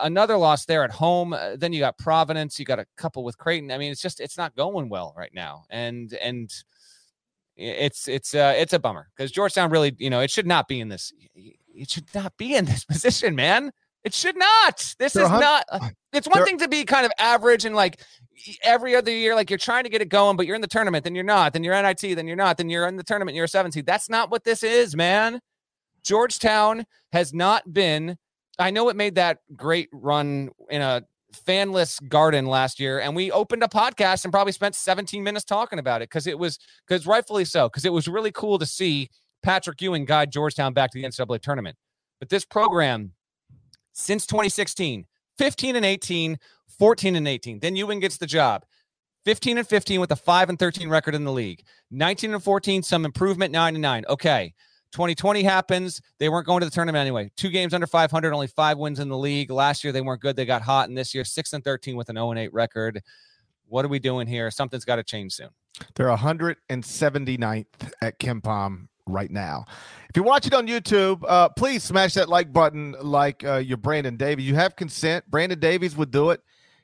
[0.02, 1.32] another loss there at home.
[1.32, 2.58] Uh, then you got Providence.
[2.58, 3.70] You got a couple with Creighton.
[3.70, 6.52] I mean, it's just it's not going well right now, and and
[7.56, 10.80] it's it's uh, it's a bummer because Georgetown really, you know, it should not be
[10.80, 11.12] in this.
[11.34, 13.72] It should not be in this position, man.
[14.04, 14.94] It should not.
[14.98, 15.64] This is not.
[16.12, 18.00] It's one thing to be kind of average and like
[18.62, 21.04] every other year, like you're trying to get it going, but you're in the tournament,
[21.04, 23.46] then you're not, then you're NIT, then you're not, then you're in the tournament, you're
[23.46, 23.86] a seven seed.
[23.86, 25.40] That's not what this is, man.
[26.02, 28.16] Georgetown has not been.
[28.58, 31.02] I know it made that great run in a
[31.34, 35.78] fanless garden last year, and we opened a podcast and probably spent 17 minutes talking
[35.78, 39.08] about it because it was because rightfully so, because it was really cool to see
[39.42, 41.76] Patrick Ewing guide Georgetown back to the NCAA tournament.
[42.20, 43.12] But this program,
[43.94, 45.06] since 2016,
[45.38, 46.38] 15 and 18,
[46.78, 47.60] 14 and 18.
[47.60, 48.64] Then Ewing gets the job.
[49.24, 51.64] 15 and 15 with a 5 and 13 record in the league.
[51.90, 54.04] 19 and 14, some improvement, 9 and 9.
[54.10, 54.52] Okay.
[54.92, 56.00] 2020 happens.
[56.20, 57.30] They weren't going to the tournament anyway.
[57.36, 59.50] Two games under 500, only five wins in the league.
[59.50, 60.36] Last year they weren't good.
[60.36, 63.02] They got hot, and this year 6 and 13 with an 0 and 8 record.
[63.66, 64.52] What are we doing here?
[64.52, 65.48] Something's got to change soon.
[65.96, 67.64] They're 179th
[68.00, 69.64] at KenPom right now.
[70.08, 74.16] If you're watching on YouTube, uh, please smash that like button like uh, your Brandon
[74.16, 74.46] Davies.
[74.46, 75.28] You have consent.
[75.30, 76.40] Brandon Davies would do it.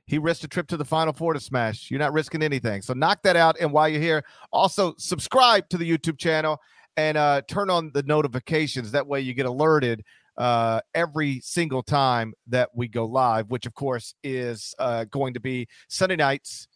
[0.07, 1.91] He risked a trip to the Final Four to smash.
[1.91, 2.83] You're not risking anything.
[2.83, 3.57] So knock that out.
[3.61, 6.59] And while you're here, also subscribe to the YouTube channel
[6.97, 8.91] and uh, turn on the notifications.
[8.91, 10.03] That way you get alerted
[10.37, 15.41] uh, every single time that we go live, which of course is uh, going to
[15.41, 16.67] be Sunday nights,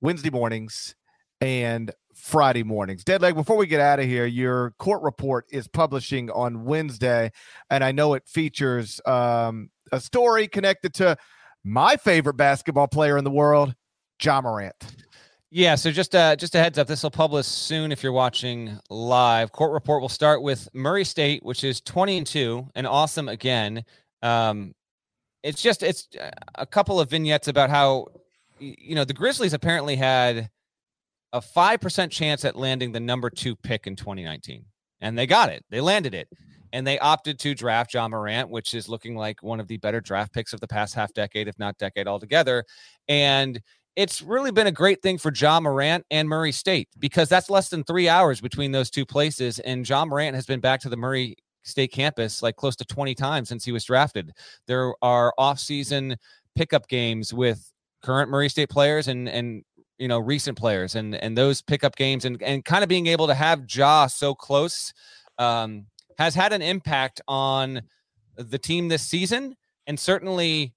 [0.00, 0.96] Wednesday mornings,
[1.40, 3.04] and Friday mornings.
[3.04, 7.30] Deadleg, before we get out of here, your court report is publishing on Wednesday,
[7.70, 11.16] and I know it features um, a story connected to
[11.62, 13.74] my favorite basketball player in the world,
[14.22, 14.74] Ja Morant.
[15.50, 18.78] Yeah, so just uh, just a heads up, this will publish soon if you're watching
[18.90, 19.52] live.
[19.52, 23.84] Court report will start with Murray State, which is 20 and 2 and awesome again.
[24.22, 24.74] Um,
[25.42, 28.06] it's just it's uh, a couple of vignettes about how
[28.58, 30.50] you know the Grizzlies apparently had
[31.32, 34.64] a 5% chance at landing the number 2 pick in 2019
[35.00, 35.64] and they got it.
[35.70, 36.28] They landed it
[36.72, 40.00] and they opted to draft Ja Morant, which is looking like one of the better
[40.00, 42.64] draft picks of the past half decade, if not decade altogether.
[43.08, 43.60] And
[43.94, 47.70] it's really been a great thing for Ja Morant and Murray State because that's less
[47.70, 49.58] than three hours between those two places.
[49.60, 53.14] And Ja Morant has been back to the Murray State campus like close to 20
[53.14, 54.32] times since he was drafted.
[54.66, 56.16] There are off-season
[56.54, 57.72] pickup games with
[58.02, 59.64] current Murray State players and and
[59.98, 63.26] you know recent players and and those pickup games and and kind of being able
[63.26, 64.92] to have Ja so close
[65.38, 65.86] um,
[66.18, 67.82] has had an impact on
[68.36, 70.74] the team this season and certainly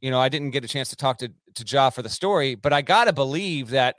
[0.00, 2.54] you know I didn't get a chance to talk to to Ja for the story,
[2.54, 3.98] but I gotta believe that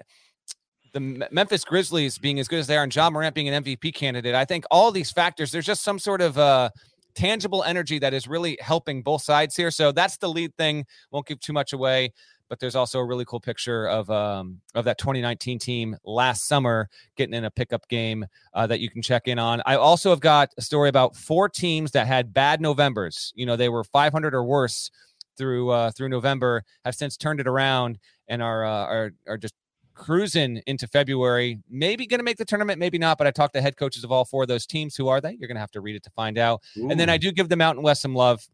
[0.94, 3.94] the Memphis Grizzlies being as good as they are and Ja Morant being an MVP
[3.94, 6.70] candidate, I think all these factors, there's just some sort of uh,
[7.16, 9.72] tangible energy that is really helping both sides here.
[9.72, 10.86] So that's the lead thing.
[11.12, 12.12] Won't give too much away,
[12.52, 16.89] but there's also a really cool picture of um, of that 2019 team last summer
[17.16, 19.62] getting in a pickup game uh, that you can check in on.
[19.66, 23.32] I also have got a story about four teams that had bad Novembers.
[23.38, 24.91] You know, they were 500 or worse
[25.38, 29.54] through uh, through November, have since turned it around and are uh, are are just
[29.93, 31.58] cruising into February.
[31.70, 33.18] Maybe going to make the tournament, maybe not.
[33.18, 34.97] But I talked to head coaches of all four of those teams.
[34.97, 35.38] Who are they?
[35.39, 36.62] You're going to have to read it to find out.
[36.78, 36.89] Ooh.
[36.89, 38.45] And then I do give the Mountain West some love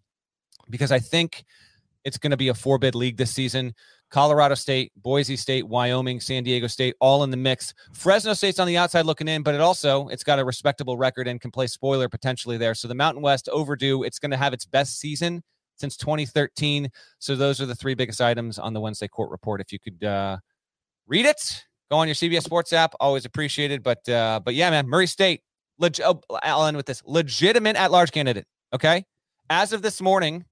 [0.69, 1.45] because I think
[2.07, 3.75] it's going to be a four bid league this season.
[4.09, 7.73] Colorado State, Boise State, Wyoming, San Diego State, all in the mix.
[7.91, 11.27] Fresno State's on the outside looking in, but it also it's got a respectable record
[11.27, 12.73] and can play spoiler potentially there.
[12.73, 14.03] So the Mountain West overdue.
[14.03, 15.43] It's going to have its best season
[15.75, 16.89] since 2013.
[17.19, 19.59] So those are the three biggest items on the Wednesday court report.
[19.59, 20.37] If you could uh,
[21.07, 22.93] read it, go on your CBS Sports app.
[23.01, 23.83] Always appreciated.
[23.83, 25.41] But uh, but yeah, man, Murray State.
[25.79, 28.45] Leg- oh, I'll end with this: legitimate at-large candidate.
[28.73, 29.03] Okay,
[29.49, 30.45] as of this morning,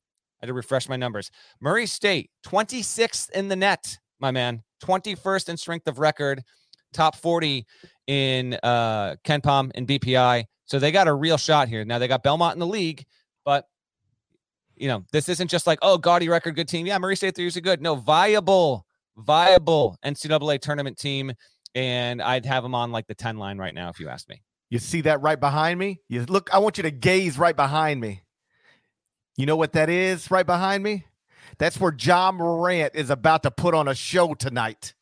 [0.45, 1.31] had to refresh my numbers.
[1.59, 6.43] Murray State, 26th in the net, my man, 21st in strength of record,
[6.93, 7.65] top 40
[8.07, 10.45] in uh, KenPom and BPI.
[10.65, 11.85] So they got a real shot here.
[11.85, 13.05] Now they got Belmont in the league,
[13.43, 13.65] but
[14.75, 16.85] you know, this isn't just like, oh, gaudy record, good team.
[16.85, 17.81] Yeah, Murray State years are good.
[17.81, 18.85] No, viable,
[19.17, 21.31] viable NCAA tournament team.
[21.75, 24.41] And I'd have them on like the 10 line right now if you ask me.
[24.69, 26.01] You see that right behind me?
[26.09, 28.23] You look, I want you to gaze right behind me.
[29.37, 31.05] You know what that is right behind me?
[31.57, 34.93] That's where Ja Morant is about to put on a show tonight.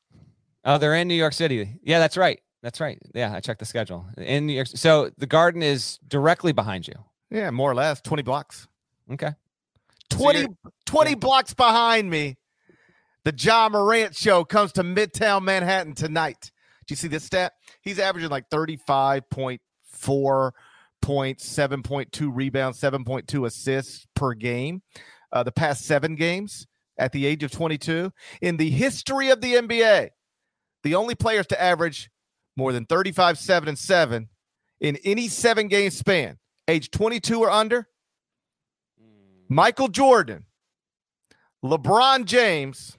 [0.65, 1.79] Oh, they're in New York City.
[1.83, 2.39] Yeah, that's right.
[2.61, 2.97] That's right.
[3.13, 4.05] Yeah, I checked the schedule.
[4.17, 4.67] In New York.
[4.67, 6.95] So the garden is directly behind you.
[7.29, 8.67] Yeah, more or less 20 blocks.
[9.11, 9.31] Okay.
[10.09, 10.47] 20, so
[10.85, 11.15] 20 yeah.
[11.15, 12.37] blocks behind me,
[13.25, 16.51] the Ja Morant show comes to Midtown Manhattan tonight.
[16.87, 17.53] Do you see this stat?
[17.81, 20.51] He's averaging like 35.4
[21.03, 24.81] points, 7.2 rebounds, 7.2 assists per game.
[25.31, 26.65] Uh, the past seven games
[26.97, 28.11] at the age of 22.
[28.41, 30.09] In the history of the NBA,
[30.83, 32.09] the only players to average
[32.55, 34.29] more than 35, 7, and 7
[34.79, 36.37] in any seven game span,
[36.67, 37.87] age 22 or under,
[39.49, 40.45] Michael Jordan,
[41.63, 42.97] LeBron James,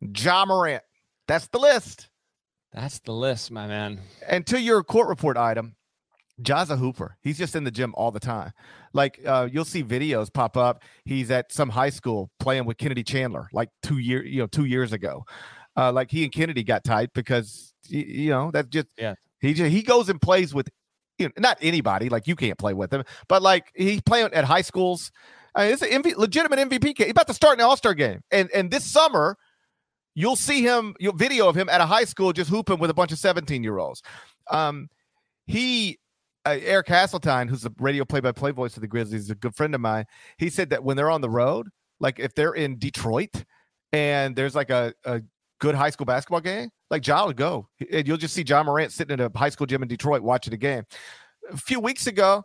[0.00, 0.82] Ja Morant.
[1.28, 2.08] That's the list.
[2.72, 4.00] That's the list, my man.
[4.26, 5.76] And to your court report item,
[6.42, 7.16] Ja's a hooper.
[7.22, 8.52] He's just in the gym all the time.
[8.92, 10.82] Like uh, you'll see videos pop up.
[11.04, 14.64] He's at some high school playing with Kennedy Chandler, like two year, you know, two
[14.64, 15.24] years ago.
[15.76, 19.14] Uh, like he and Kennedy got tight because you know that just yeah.
[19.40, 20.68] He just, he goes and plays with
[21.18, 22.08] you know, not anybody.
[22.08, 25.10] Like you can't play with him, but like he's playing at high schools
[25.54, 26.96] I mean, it's an MV, legitimate MVP.
[26.96, 29.36] He's about to start an All Star game, and and this summer,
[30.14, 30.94] you'll see him.
[30.98, 33.62] You'll video of him at a high school just hooping with a bunch of seventeen
[33.62, 34.02] year olds.
[34.50, 34.88] Um,
[35.46, 35.98] he
[36.44, 39.34] uh, Eric Hasseltine, who's the radio play by play voice of the Grizzlies, is a
[39.34, 40.04] good friend of mine.
[40.38, 41.68] He said that when they're on the road,
[42.00, 43.44] like if they're in Detroit
[43.92, 45.22] and there's like a, a
[45.60, 47.68] good high school basketball game, like Ja would go.
[47.90, 50.52] And you'll just see Ja Morant sitting in a high school gym in Detroit watching
[50.54, 50.84] a game.
[51.50, 52.42] A few weeks ago,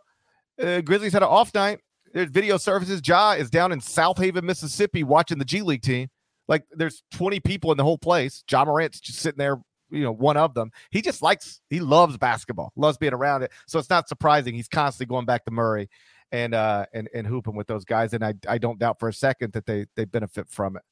[0.62, 1.80] uh, Grizzlies had an off night
[2.12, 3.00] there's video services.
[3.04, 6.08] Ja is down in Southaven, Mississippi, watching the G League team.
[6.46, 8.42] Like there's 20 people in the whole place.
[8.50, 9.58] Ja Morant's just sitting there,
[9.90, 10.70] you know, one of them.
[10.90, 13.52] He just likes, he loves basketball, loves being around it.
[13.66, 15.88] So it's not surprising he's constantly going back to Murray
[16.30, 18.12] and uh and and hooping with those guys.
[18.12, 20.82] And I I don't doubt for a second that they they benefit from it.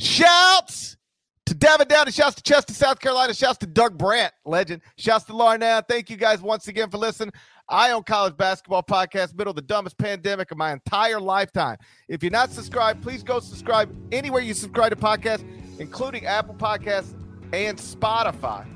[0.00, 0.96] Shouts
[1.46, 2.10] to Davin Down.
[2.10, 3.34] Shouts to Chester, South Carolina.
[3.34, 4.82] Shouts to Doug Brandt, legend.
[4.96, 5.82] Shouts to Larnell.
[5.86, 7.32] Thank you guys once again for listening.
[7.68, 11.78] Eye on College Basketball Podcast, middle of the dumbest pandemic of my entire lifetime.
[12.08, 15.44] If you're not subscribed, please go subscribe anywhere you subscribe to podcasts,
[15.78, 17.14] including Apple Podcasts
[17.54, 18.66] and Spotify.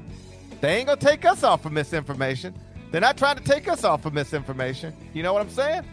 [0.60, 2.54] They ain't gonna take us off of misinformation.
[2.90, 4.94] They're not trying to take us off of misinformation.
[5.12, 5.84] You know what I'm saying?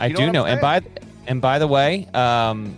[0.00, 0.44] I You know do know.
[0.46, 0.82] And by
[1.26, 2.76] and by the way, um,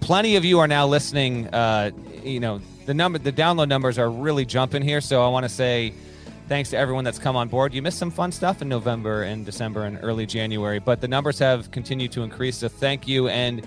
[0.00, 1.48] plenty of you are now listening.
[1.48, 1.90] Uh,
[2.22, 5.00] you know, the number, the download numbers are really jumping here.
[5.00, 5.94] So I want to say
[6.48, 7.74] thanks to everyone that's come on board.
[7.74, 11.38] You missed some fun stuff in November and December and early January, but the numbers
[11.38, 12.58] have continued to increase.
[12.58, 13.28] So thank you.
[13.28, 13.66] And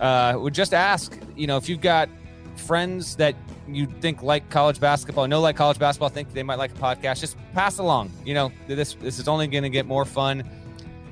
[0.00, 2.08] uh, would just ask, you know, if you've got
[2.56, 3.34] friends that
[3.68, 7.20] you think like college basketball, know like college basketball, think they might like a podcast,
[7.20, 8.10] just pass along.
[8.24, 10.44] You know, this this is only going to get more fun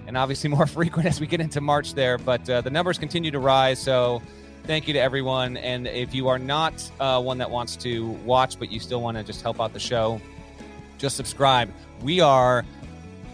[0.06, 2.18] and obviously more frequent as we get into March there.
[2.18, 3.80] But uh, the numbers continue to rise.
[3.80, 4.20] So
[4.64, 5.56] thank you to everyone.
[5.58, 9.16] And if you are not uh, one that wants to watch, but you still want
[9.16, 10.20] to just help out the show,
[10.98, 11.72] just subscribe.
[12.02, 12.64] We are.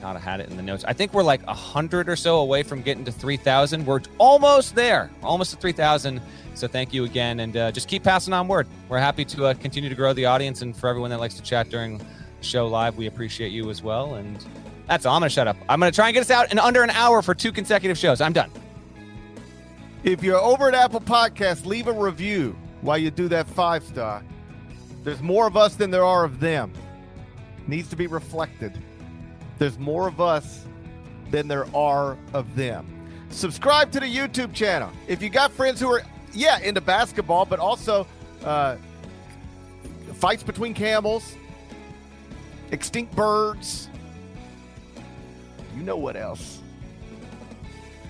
[0.02, 0.84] Not had it in the notes.
[0.86, 3.86] I think we're like a hundred or so away from getting to three thousand.
[3.86, 6.20] We're almost there, almost to three thousand.
[6.54, 8.68] So thank you again, and uh, just keep passing on word.
[8.88, 11.42] We're happy to uh, continue to grow the audience, and for everyone that likes to
[11.42, 12.04] chat during the
[12.42, 14.14] show live, we appreciate you as well.
[14.14, 14.44] And
[14.86, 15.16] that's all.
[15.16, 15.56] I'm gonna shut up.
[15.68, 18.20] I'm gonna try and get us out in under an hour for two consecutive shows.
[18.20, 18.50] I'm done.
[20.04, 24.22] If you're over at Apple Podcasts, leave a review while you do that five star.
[25.02, 26.72] There's more of us than there are of them.
[27.66, 28.78] Needs to be reflected.
[29.58, 30.64] There's more of us
[31.30, 32.86] than there are of them.
[33.30, 34.90] Subscribe to the YouTube channel.
[35.08, 36.02] If you got friends who are,
[36.34, 38.06] yeah, into basketball, but also
[38.44, 38.76] uh,
[40.14, 41.36] fights between camels,
[42.70, 43.88] extinct birds,
[45.76, 46.60] you know what else.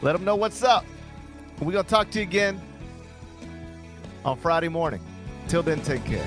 [0.03, 0.85] Let them know what's up.
[1.61, 2.61] We're going to talk to you again
[4.25, 5.01] on Friday morning.
[5.49, 6.27] Till then, take care.